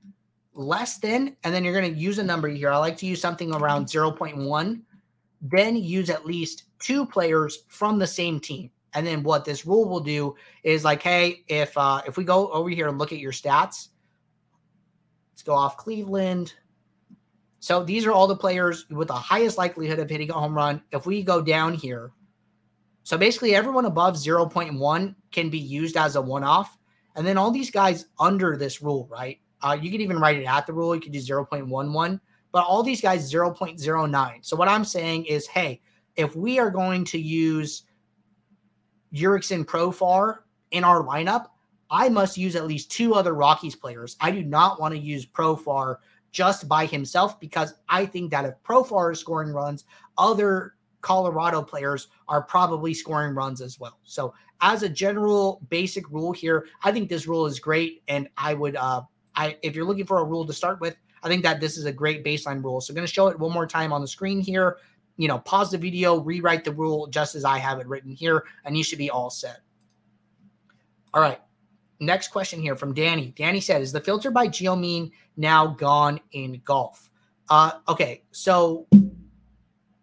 less 0.54 0.98
than, 0.98 1.37
and 1.42 1.52
then 1.52 1.64
you're 1.64 1.78
going 1.78 1.92
to 1.92 2.00
use 2.00 2.18
a 2.18 2.24
number 2.24 2.48
here. 2.48 2.70
I 2.70 2.78
like 2.78 2.96
to 2.98 3.07
use 3.07 3.20
something 3.20 3.52
around 3.52 3.87
0.1. 3.87 4.80
Then 5.42 5.76
use 5.76 6.11
at 6.11 6.24
least 6.24 6.64
two 6.78 7.04
players 7.04 7.64
from 7.68 7.98
the 7.98 8.07
same 8.07 8.40
team. 8.40 8.70
And 8.94 9.04
then 9.07 9.24
what 9.24 9.44
this 9.44 9.66
rule 9.66 9.88
will 9.88 10.00
do 10.00 10.37
is 10.62 10.85
like, 10.85 11.02
hey, 11.02 11.42
if 11.48 11.76
uh, 11.76 12.02
if 12.07 12.16
we 12.16 12.22
go 12.22 12.48
over 12.52 12.70
here 12.70 12.88
and 12.88 12.96
look 12.96 13.12
at 13.12 13.18
your 13.18 13.33
stats, 13.33 13.88
let's 15.33 15.42
go 15.44 15.52
off 15.52 15.76
Cleveland. 15.76 16.54
So 17.64 17.83
these 17.83 18.05
are 18.05 18.12
all 18.12 18.27
the 18.27 18.37
players 18.37 18.85
with 18.90 19.09
the 19.09 19.14
highest 19.14 19.57
likelihood 19.57 19.98
of 19.98 20.11
hitting 20.11 20.29
a 20.29 20.35
home 20.35 20.55
run. 20.55 20.83
If 20.92 21.07
we 21.07 21.22
go 21.22 21.40
down 21.40 21.72
here, 21.72 22.12
so 23.05 23.16
basically 23.16 23.55
everyone 23.55 23.87
above 23.87 24.16
0.1 24.16 25.14
can 25.33 25.48
be 25.48 25.61
used 25.61 25.96
as 25.96 26.16
a 26.16 26.20
one-off. 26.20 26.77
And 27.16 27.27
then 27.27 27.38
all 27.38 27.50
these 27.50 27.70
guys 27.70 28.05
under 28.20 28.55
this 28.59 28.83
rule, 28.83 29.09
right? 29.11 29.40
Uh, 29.62 29.79
you 29.81 29.90
can 29.90 30.03
even 30.03 30.18
write 30.18 30.37
it 30.37 30.44
at 30.44 30.66
the 30.66 30.74
rule. 30.74 30.94
You 30.94 31.00
could 31.00 31.12
do 31.12 31.20
0.11, 31.20 32.20
but 32.53 32.66
all 32.66 32.83
these 32.83 33.00
guys 33.00 33.33
0.09. 33.33 34.44
So 34.44 34.57
what 34.57 34.68
I'm 34.68 34.85
saying 34.85 35.24
is, 35.24 35.46
hey, 35.46 35.81
if 36.16 36.37
we 36.37 36.59
are 36.59 36.70
going 36.70 37.03
to 37.07 37.18
use 37.18 37.85
Jurickson 39.14 39.64
Profar 39.64 40.40
in 40.70 40.85
our 40.85 41.03
lineup, 41.03 41.46
I 41.90 42.11
must 42.11 42.37
use 42.37 42.57
at 42.57 42.66
least 42.66 42.90
two 42.90 43.14
other 43.14 43.33
Rockies 43.33 43.74
players. 43.74 44.18
I 44.20 44.33
do 44.33 44.42
not 44.42 44.79
want 44.79 44.92
to 44.92 45.00
use 45.00 45.24
Profar 45.24 45.96
just 46.35 46.68
by 46.68 46.85
himself 46.85 47.38
because 47.38 47.75
I 47.88 48.05
think 48.05 48.31
that 48.33 48.44
if 48.44 48.55
Profar 48.62 49.12
is 49.12 49.20
scoring 49.20 49.53
runs, 49.53 49.85
other 50.18 50.75
Colorado 51.01 51.62
players 51.62 52.09
are 52.29 52.42
probably 52.42 52.92
scoring 52.92 53.35
runs 53.35 53.61
as 53.61 53.79
well. 53.79 54.01
So, 54.03 54.35
as 54.61 54.83
a 54.83 54.88
general 54.88 55.61
basic 55.68 56.11
rule 56.11 56.33
here, 56.33 56.66
I 56.83 56.90
think 56.90 57.09
this 57.09 57.27
rule 57.27 57.47
is 57.47 57.61
great, 57.61 58.03
and 58.09 58.29
I 58.37 58.55
would, 58.55 58.77
uh, 58.77 59.03
I 59.37 59.57
if 59.62 59.77
you're 59.77 59.85
looking 59.85 60.07
for 60.07 60.18
a 60.18 60.25
rule 60.25 60.47
to 60.47 60.53
start 60.53 60.81
with, 60.81 60.97
I 61.23 61.29
think 61.29 61.42
that 61.44 61.61
this 61.61 61.77
is 61.77 61.85
a 61.85 61.92
great 61.92 62.25
baseline 62.25 62.62
rule. 62.64 62.81
So, 62.81 62.90
I'm 62.90 62.97
going 62.97 63.07
to 63.07 63.12
show 63.12 63.29
it 63.29 63.38
one 63.38 63.53
more 63.53 63.66
time 63.66 63.92
on 63.92 64.01
the 64.01 64.09
screen 64.09 64.40
here 64.40 64.79
you 65.16 65.29
know, 65.29 65.38
pause 65.38 65.70
the 65.70 65.79
video, 65.79 66.18
rewrite 66.18 66.64
the 66.64 66.73
rule 66.73 67.07
just 67.07 67.35
as 67.35 67.44
I 67.44 67.59
have 67.59 67.79
it 67.79 67.87
written 67.87 68.12
here, 68.12 68.44
and 68.64 68.77
you 68.77 68.83
should 68.83 68.99
be 68.99 69.11
all 69.11 69.31
set. 69.31 69.61
All 71.12 71.23
right. 71.23 71.40
Next 72.01 72.29
question 72.29 72.61
here 72.61 72.75
from 72.75 72.92
Danny. 72.92 73.33
Danny 73.37 73.61
said, 73.61 73.81
Is 73.81 73.92
the 73.92 74.01
filter 74.01 74.31
by 74.31 74.49
Geomean 74.49 75.12
now 75.37 75.66
gone 75.66 76.20
in 76.33 76.61
golf? 76.64 77.11
Uh, 77.49 77.73
okay, 77.88 78.23
so 78.31 78.87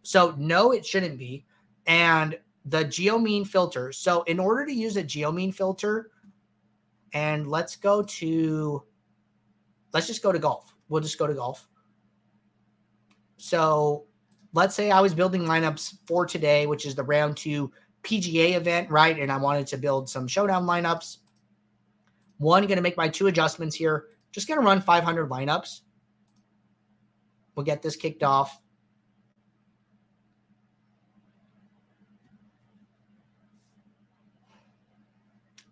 so 0.03 0.35
no, 0.37 0.71
it 0.71 0.85
shouldn't 0.85 1.17
be. 1.17 1.45
And 1.87 2.37
the 2.65 2.83
Geomean 2.83 3.45
filter. 3.45 3.91
So 3.91 4.23
in 4.23 4.39
order 4.39 4.65
to 4.65 4.73
use 4.73 4.97
a 4.97 5.03
Geomean 5.03 5.51
filter, 5.51 6.11
and 7.13 7.47
let's 7.47 7.75
go 7.75 8.03
to 8.03 8.83
let's 9.93 10.07
just 10.07 10.23
go 10.23 10.31
to 10.31 10.39
golf. 10.39 10.73
We'll 10.89 11.01
just 11.01 11.17
go 11.17 11.27
to 11.27 11.33
golf. 11.33 11.67
So 13.37 14.05
let's 14.53 14.75
say 14.75 14.91
I 14.91 15.01
was 15.01 15.13
building 15.13 15.43
lineups 15.43 15.97
for 16.05 16.25
today, 16.25 16.67
which 16.67 16.85
is 16.85 16.95
the 16.95 17.03
round 17.03 17.37
two 17.37 17.71
PGA 18.03 18.55
event, 18.55 18.89
right? 18.89 19.17
And 19.19 19.31
I 19.31 19.37
wanted 19.37 19.67
to 19.67 19.77
build 19.77 20.09
some 20.09 20.27
showdown 20.27 20.65
lineups. 20.65 21.17
One, 22.37 22.63
going 22.63 22.77
to 22.77 22.81
make 22.81 22.97
my 22.97 23.07
two 23.07 23.27
adjustments 23.27 23.75
here. 23.75 24.07
Just 24.31 24.47
going 24.47 24.59
to 24.59 24.65
run 24.65 24.81
500 24.81 25.29
lineups. 25.29 25.81
We'll 27.55 27.65
get 27.65 27.81
this 27.81 27.95
kicked 27.95 28.23
off. 28.23 28.59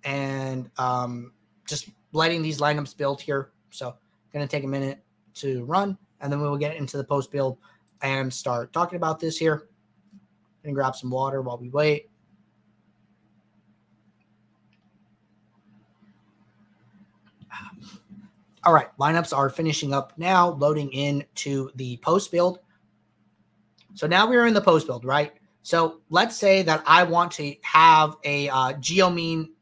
And 0.03 0.69
um, 0.77 1.33
just 1.67 1.89
letting 2.11 2.41
these 2.41 2.59
lineups 2.59 2.97
build 2.97 3.21
here. 3.21 3.51
So, 3.69 3.95
going 4.33 4.45
to 4.45 4.51
take 4.51 4.63
a 4.63 4.67
minute 4.67 5.03
to 5.35 5.63
run, 5.65 5.97
and 6.19 6.31
then 6.31 6.41
we 6.41 6.47
will 6.47 6.57
get 6.57 6.75
into 6.75 6.97
the 6.97 7.03
post 7.03 7.31
build 7.31 7.57
and 8.01 8.33
start 8.33 8.73
talking 8.73 8.97
about 8.97 9.19
this 9.19 9.37
here. 9.37 9.67
And 10.63 10.75
grab 10.75 10.95
some 10.95 11.09
water 11.09 11.41
while 11.41 11.57
we 11.57 11.69
wait. 11.69 12.09
All 18.65 18.73
right, 18.73 18.87
lineups 18.99 19.35
are 19.35 19.49
finishing 19.49 19.93
up 19.93 20.13
now, 20.17 20.49
loading 20.49 20.91
in 20.91 21.23
to 21.35 21.71
the 21.75 21.97
post 21.97 22.31
build. 22.31 22.59
So 23.93 24.05
now 24.05 24.29
we're 24.29 24.47
in 24.47 24.53
the 24.53 24.61
post 24.61 24.85
build, 24.85 25.05
right? 25.05 25.33
So 25.61 26.01
let's 26.09 26.35
say 26.35 26.61
that 26.63 26.83
I 26.85 27.03
want 27.03 27.31
to 27.33 27.55
have 27.61 28.17
a 28.23 28.49
uh, 28.49 28.73
geomean 28.73 29.53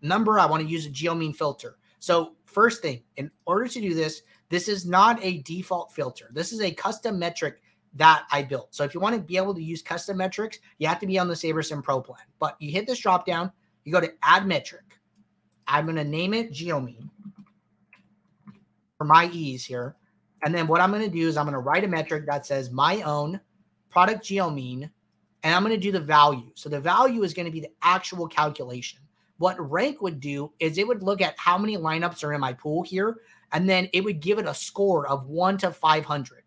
number. 0.00 0.38
I 0.38 0.46
want 0.46 0.62
to 0.62 0.68
use 0.68 0.86
a 0.86 0.90
geomean 0.90 1.32
filter. 1.32 1.76
So 1.98 2.36
first 2.46 2.80
thing, 2.82 3.02
in 3.16 3.30
order 3.44 3.68
to 3.68 3.80
do 3.80 3.94
this, 3.94 4.22
this 4.48 4.68
is 4.68 4.86
not 4.86 5.22
a 5.22 5.38
default 5.42 5.92
filter. 5.92 6.30
This 6.32 6.52
is 6.52 6.60
a 6.62 6.70
custom 6.70 7.18
metric 7.18 7.62
that 7.94 8.24
I 8.32 8.42
built. 8.42 8.74
So 8.74 8.84
if 8.84 8.94
you 8.94 9.00
want 9.00 9.16
to 9.16 9.20
be 9.20 9.36
able 9.36 9.54
to 9.54 9.62
use 9.62 9.82
custom 9.82 10.16
metrics, 10.16 10.58
you 10.78 10.86
have 10.88 11.00
to 11.00 11.06
be 11.06 11.18
on 11.18 11.28
the 11.28 11.34
SaberSim 11.34 11.82
Pro 11.82 12.00
plan. 12.00 12.20
But 12.38 12.56
you 12.58 12.70
hit 12.72 12.86
this 12.86 12.98
drop 13.00 13.26
down, 13.26 13.52
you 13.84 13.92
go 13.92 14.00
to 14.00 14.12
add 14.22 14.46
metric. 14.46 14.84
I'm 15.66 15.84
going 15.84 15.96
to 15.96 16.04
name 16.04 16.34
it 16.34 16.52
Geomean 16.52 17.09
for 19.00 19.06
my 19.06 19.30
ease 19.32 19.64
here. 19.64 19.96
And 20.42 20.54
then 20.54 20.66
what 20.66 20.82
I'm 20.82 20.90
going 20.90 21.02
to 21.02 21.08
do 21.08 21.26
is 21.26 21.38
I'm 21.38 21.46
going 21.46 21.54
to 21.54 21.58
write 21.58 21.84
a 21.84 21.88
metric 21.88 22.26
that 22.26 22.44
says 22.44 22.70
my 22.70 23.00
own 23.00 23.40
product 23.88 24.24
geo 24.24 24.50
mean, 24.50 24.90
and 25.42 25.54
I'm 25.54 25.62
going 25.62 25.74
to 25.74 25.80
do 25.80 25.90
the 25.90 26.00
value. 26.00 26.50
So 26.54 26.68
the 26.68 26.80
value 26.80 27.22
is 27.22 27.32
going 27.32 27.46
to 27.46 27.52
be 27.52 27.60
the 27.60 27.72
actual 27.80 28.28
calculation. 28.28 29.00
What 29.38 29.56
rank 29.70 30.02
would 30.02 30.20
do 30.20 30.52
is 30.60 30.76
it 30.76 30.86
would 30.86 31.02
look 31.02 31.22
at 31.22 31.34
how 31.38 31.56
many 31.56 31.78
lineups 31.78 32.22
are 32.24 32.34
in 32.34 32.42
my 32.42 32.52
pool 32.52 32.82
here, 32.82 33.20
and 33.52 33.66
then 33.66 33.88
it 33.94 34.04
would 34.04 34.20
give 34.20 34.38
it 34.38 34.44
a 34.44 34.52
score 34.52 35.06
of 35.08 35.26
one 35.28 35.56
to 35.58 35.70
500 35.70 36.42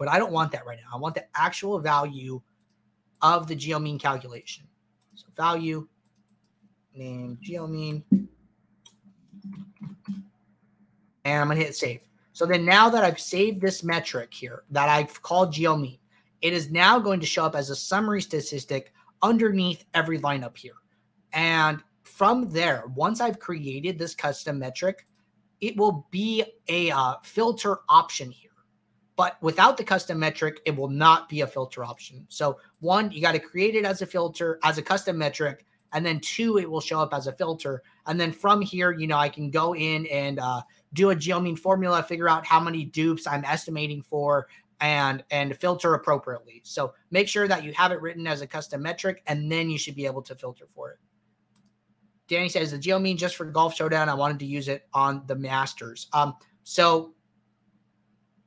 but 0.00 0.08
I 0.08 0.18
don't 0.18 0.32
want 0.32 0.50
that 0.52 0.64
right 0.64 0.78
now. 0.78 0.96
I 0.96 0.98
want 0.98 1.14
the 1.14 1.26
actual 1.34 1.78
value 1.78 2.40
of 3.20 3.46
the 3.46 3.54
geo 3.54 3.78
mean 3.78 3.98
calculation. 3.98 4.64
So 5.14 5.26
value 5.36 5.86
name 6.94 7.36
geomean. 7.42 8.02
And 11.24 11.40
I'm 11.40 11.48
going 11.48 11.58
to 11.58 11.64
hit 11.64 11.76
save. 11.76 12.00
So 12.32 12.46
then 12.46 12.64
now 12.64 12.88
that 12.88 13.04
I've 13.04 13.20
saved 13.20 13.60
this 13.60 13.82
metric 13.82 14.32
here 14.32 14.64
that 14.70 14.88
I've 14.88 15.20
called 15.22 15.52
geomean, 15.52 15.98
it 16.40 16.52
is 16.52 16.70
now 16.70 16.98
going 16.98 17.20
to 17.20 17.26
show 17.26 17.44
up 17.44 17.54
as 17.54 17.70
a 17.70 17.76
summary 17.76 18.22
statistic 18.22 18.92
underneath 19.22 19.84
every 19.94 20.18
lineup 20.18 20.56
here. 20.56 20.74
And 21.32 21.82
from 22.02 22.50
there, 22.50 22.84
once 22.94 23.20
I've 23.20 23.38
created 23.38 23.98
this 23.98 24.14
custom 24.14 24.58
metric, 24.58 25.06
it 25.60 25.76
will 25.76 26.06
be 26.10 26.44
a 26.68 26.90
uh, 26.90 27.14
filter 27.22 27.78
option 27.88 28.30
here. 28.30 28.50
But 29.16 29.36
without 29.42 29.76
the 29.76 29.84
custom 29.84 30.18
metric, 30.18 30.60
it 30.64 30.74
will 30.74 30.88
not 30.88 31.28
be 31.28 31.42
a 31.42 31.46
filter 31.46 31.84
option. 31.84 32.26
So, 32.30 32.58
one, 32.80 33.10
you 33.12 33.20
got 33.20 33.32
to 33.32 33.38
create 33.38 33.74
it 33.74 33.84
as 33.84 34.00
a 34.00 34.06
filter, 34.06 34.58
as 34.62 34.78
a 34.78 34.82
custom 34.82 35.18
metric. 35.18 35.66
And 35.92 36.04
then 36.06 36.20
two, 36.20 36.58
it 36.58 36.70
will 36.70 36.80
show 36.80 37.00
up 37.00 37.12
as 37.12 37.26
a 37.26 37.32
filter. 37.32 37.82
And 38.06 38.20
then 38.20 38.32
from 38.32 38.60
here, 38.60 38.92
you 38.92 39.06
know, 39.06 39.16
I 39.16 39.28
can 39.28 39.50
go 39.50 39.74
in 39.74 40.06
and 40.06 40.38
uh, 40.38 40.62
do 40.92 41.10
a 41.10 41.16
geomean 41.16 41.56
formula, 41.56 42.02
figure 42.02 42.28
out 42.28 42.46
how 42.46 42.60
many 42.60 42.84
dupes 42.84 43.26
I'm 43.26 43.44
estimating 43.44 44.02
for, 44.02 44.48
and 44.80 45.22
and 45.30 45.56
filter 45.56 45.94
appropriately. 45.94 46.62
So 46.64 46.94
make 47.10 47.28
sure 47.28 47.46
that 47.48 47.64
you 47.64 47.72
have 47.74 47.92
it 47.92 48.00
written 48.00 48.26
as 48.26 48.40
a 48.40 48.46
custom 48.46 48.82
metric, 48.82 49.22
and 49.26 49.50
then 49.50 49.70
you 49.70 49.78
should 49.78 49.94
be 49.94 50.06
able 50.06 50.22
to 50.22 50.34
filter 50.34 50.66
for 50.68 50.92
it. 50.92 50.98
Danny 52.28 52.48
says 52.48 52.70
the 52.70 52.78
geomean 52.78 53.16
just 53.16 53.36
for 53.36 53.44
golf 53.44 53.74
showdown. 53.74 54.08
I 54.08 54.14
wanted 54.14 54.38
to 54.38 54.46
use 54.46 54.68
it 54.68 54.86
on 54.94 55.22
the 55.26 55.34
Masters. 55.34 56.08
Um, 56.12 56.36
so 56.62 57.14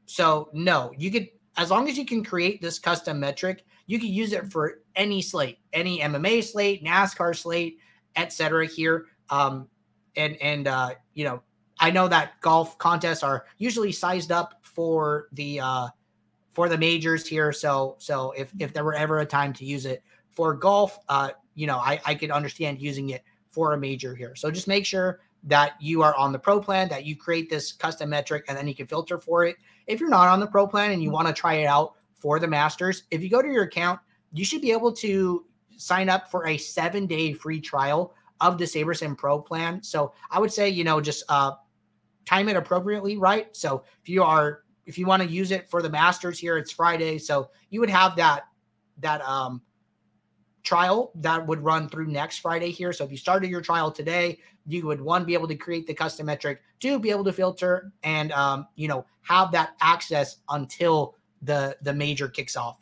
so 0.06 0.50
no, 0.54 0.92
you 0.98 1.12
could 1.12 1.30
as 1.58 1.70
long 1.70 1.88
as 1.88 1.98
you 1.98 2.06
can 2.06 2.24
create 2.24 2.62
this 2.62 2.80
custom 2.80 3.20
metric, 3.20 3.66
you 3.86 4.00
can 4.00 4.10
use 4.10 4.34
it 4.34 4.52
for 4.52 4.80
any 4.96 5.22
slate, 5.22 5.60
any 5.74 6.00
MMA 6.00 6.44
slate, 6.44 6.84
NASCAR 6.84 7.36
slate, 7.36 7.80
etc. 8.16 8.66
Here, 8.66 9.06
um, 9.30 9.68
and 10.16 10.36
and 10.42 10.68
uh, 10.68 10.92
you 11.14 11.26
know, 11.26 11.42
I 11.80 11.92
know 11.92 12.08
that 12.08 12.40
golf 12.42 12.78
contests 12.78 13.24
are 13.24 13.46
usually 13.58 13.92
sized 13.92 14.32
up 14.32 14.60
for 14.62 15.28
the 15.34 15.60
uh, 15.60 15.88
for 16.52 16.70
the 16.70 16.78
majors 16.78 17.28
here. 17.28 17.52
So 17.52 17.96
so 18.00 18.32
if 18.38 18.52
if 18.60 18.74
there 18.74 18.84
were 18.84 18.96
ever 18.96 19.20
a 19.20 19.26
time 19.26 19.54
to 19.54 19.66
use 19.66 19.86
it 19.86 20.04
for 20.32 20.54
golf, 20.54 21.00
uh, 21.10 21.32
you 21.56 21.68
know, 21.68 21.78
I 21.78 22.00
I 22.06 22.16
could 22.16 22.32
understand 22.32 22.82
using 22.82 23.10
it 23.10 23.24
for 23.50 23.74
a 23.74 23.78
major 23.78 24.16
here. 24.16 24.36
So 24.36 24.50
just 24.50 24.68
make 24.68 24.86
sure 24.86 25.20
that 25.44 25.74
you 25.80 26.02
are 26.02 26.16
on 26.16 26.32
the 26.32 26.40
pro 26.40 26.60
plan, 26.60 26.88
that 26.90 27.06
you 27.06 27.16
create 27.16 27.50
this 27.50 27.74
custom 27.74 28.10
metric, 28.10 28.46
and 28.48 28.58
then 28.58 28.68
you 28.68 28.74
can 28.74 28.88
filter 28.88 29.18
for 29.18 29.44
it. 29.46 29.58
If 29.88 30.00
you're 30.00 30.10
not 30.10 30.30
on 30.30 30.40
the 30.40 30.48
pro 30.48 30.66
plan 30.66 30.92
and 30.92 31.04
you 31.04 31.12
want 31.12 31.28
to 31.28 31.34
try 31.34 31.56
it 31.56 31.66
out 31.66 31.96
for 32.24 32.40
the 32.40 32.48
Masters, 32.48 33.04
if 33.12 33.22
you 33.22 33.30
go 33.30 33.42
to 33.42 33.50
your 33.50 33.64
account, 33.64 34.00
you 34.32 34.46
should 34.46 34.62
be 34.62 34.72
able 34.72 34.94
to 34.94 35.46
sign 35.76 36.08
up 36.08 36.32
for 36.32 36.48
a 36.48 36.58
seven 36.58 37.06
day 37.06 37.34
free 37.34 37.60
trial 37.60 38.14
of 38.40 38.58
the 38.58 38.64
SaberSim 38.64 39.18
Pro 39.18 39.42
plan. 39.42 39.84
So 39.84 40.14
I 40.32 40.40
would 40.40 40.52
say, 40.52 40.70
you 40.70 40.86
know, 40.86 41.02
just 41.02 41.26
uh, 41.28 41.52
time 42.26 42.48
it 42.48 42.56
appropriately, 42.56 43.18
right? 43.18 43.54
So 43.56 43.84
if 44.02 44.08
you 44.08 44.24
are 44.24 44.62
if 44.86 44.98
you 44.98 45.06
want 45.06 45.22
to 45.22 45.28
use 45.28 45.52
it 45.52 45.70
for 45.70 45.82
the 45.82 45.90
Masters 45.90 46.40
here, 46.40 46.58
it's 46.58 46.72
Friday, 46.72 47.18
so 47.18 47.50
you 47.70 47.82
would 47.82 47.90
have 47.90 48.16
that 48.16 48.46
that 49.00 49.22
um 49.22 49.62
trial 50.64 51.12
that 51.16 51.46
would 51.46 51.62
run 51.62 51.90
through 51.90 52.08
next 52.08 52.38
Friday 52.38 52.72
here. 52.72 52.94
So 52.94 53.04
if 53.04 53.12
you 53.12 53.18
started 53.18 53.50
your 53.50 53.60
trial 53.60 53.92
today, 53.92 54.40
you 54.66 54.86
would 54.86 55.02
one 55.02 55.26
be 55.26 55.34
able 55.34 55.50
to 55.50 55.56
create 55.56 55.88
the 55.88 55.94
custom 55.94 56.28
metric, 56.28 56.62
two 56.80 57.00
be 57.00 57.10
able 57.10 57.26
to 57.26 57.34
filter, 57.34 57.92
and 58.04 58.32
um, 58.32 58.68
you 58.76 58.88
know 58.88 59.06
have 59.24 59.52
that 59.52 59.76
access 59.82 60.38
until 60.48 61.16
the 61.44 61.78
the 61.82 61.94
major 61.94 62.28
kicks 62.28 62.56
off. 62.56 62.80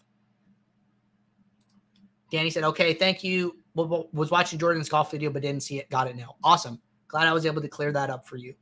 Danny 2.32 2.50
said, 2.50 2.64
"Okay, 2.64 2.94
thank 2.94 3.24
you." 3.24 3.58
Was 3.74 4.32
watching 4.32 4.60
Jordan's 4.60 4.90
golf 4.90 5.12
video, 5.12 5.30
but 5.30 5.42
didn't 5.42 5.64
see 5.64 5.80
it. 5.80 5.90
Got 5.90 6.08
it 6.08 6.18
now. 6.18 6.36
Awesome. 6.44 6.82
Glad 7.08 7.28
I 7.28 7.34
was 7.34 7.46
able 7.46 7.62
to 7.62 7.70
clear 7.70 7.92
that 7.94 8.10
up 8.10 8.28
for 8.28 8.36
you. 8.36 8.54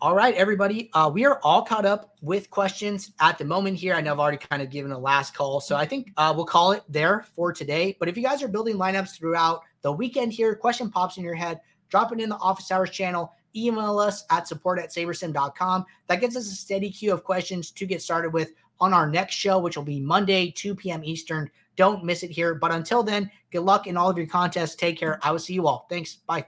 All 0.00 0.14
right, 0.14 0.34
everybody. 0.34 0.90
Uh, 0.92 1.10
we 1.12 1.24
are 1.24 1.40
all 1.42 1.62
caught 1.62 1.86
up 1.86 2.16
with 2.20 2.50
questions 2.50 3.12
at 3.18 3.38
the 3.38 3.44
moment 3.44 3.78
here. 3.78 3.94
I 3.94 4.02
know 4.02 4.12
I've 4.12 4.18
already 4.18 4.36
kind 4.36 4.60
of 4.60 4.70
given 4.70 4.92
a 4.92 4.98
last 4.98 5.34
call. 5.34 5.58
So 5.58 5.74
I 5.74 5.86
think 5.86 6.12
uh, 6.18 6.34
we'll 6.36 6.44
call 6.44 6.72
it 6.72 6.82
there 6.86 7.24
for 7.34 7.50
today. 7.52 7.96
But 7.98 8.08
if 8.08 8.16
you 8.16 8.22
guys 8.22 8.42
are 8.42 8.48
building 8.48 8.76
lineups 8.76 9.16
throughout 9.16 9.62
the 9.80 9.90
weekend 9.90 10.32
here, 10.32 10.54
question 10.54 10.90
pops 10.90 11.16
in 11.16 11.24
your 11.24 11.34
head, 11.34 11.60
drop 11.88 12.12
it 12.12 12.20
in 12.20 12.28
the 12.28 12.36
office 12.36 12.70
hours 12.70 12.90
channel, 12.90 13.32
email 13.56 13.98
us 13.98 14.24
at 14.30 14.46
support 14.46 14.78
at 14.78 14.90
sabersim.com. 14.90 15.86
That 16.06 16.20
gives 16.20 16.36
us 16.36 16.46
a 16.46 16.54
steady 16.54 16.90
queue 16.90 17.12
of 17.12 17.24
questions 17.24 17.70
to 17.72 17.86
get 17.86 18.02
started 18.02 18.32
with 18.32 18.52
on 18.80 18.92
our 18.92 19.08
next 19.08 19.34
show, 19.34 19.58
which 19.58 19.76
will 19.76 19.84
be 19.84 20.00
Monday, 20.00 20.50
2 20.50 20.74
p.m. 20.74 21.02
Eastern. 21.04 21.50
Don't 21.76 22.04
miss 22.04 22.22
it 22.22 22.30
here. 22.30 22.54
But 22.54 22.72
until 22.72 23.02
then, 23.02 23.30
good 23.50 23.60
luck 23.60 23.86
in 23.86 23.96
all 23.96 24.10
of 24.10 24.18
your 24.18 24.26
contests. 24.26 24.74
Take 24.74 24.98
care. 24.98 25.18
I 25.22 25.30
will 25.30 25.38
see 25.38 25.54
you 25.54 25.66
all. 25.66 25.86
Thanks. 25.88 26.16
Bye. 26.26 26.46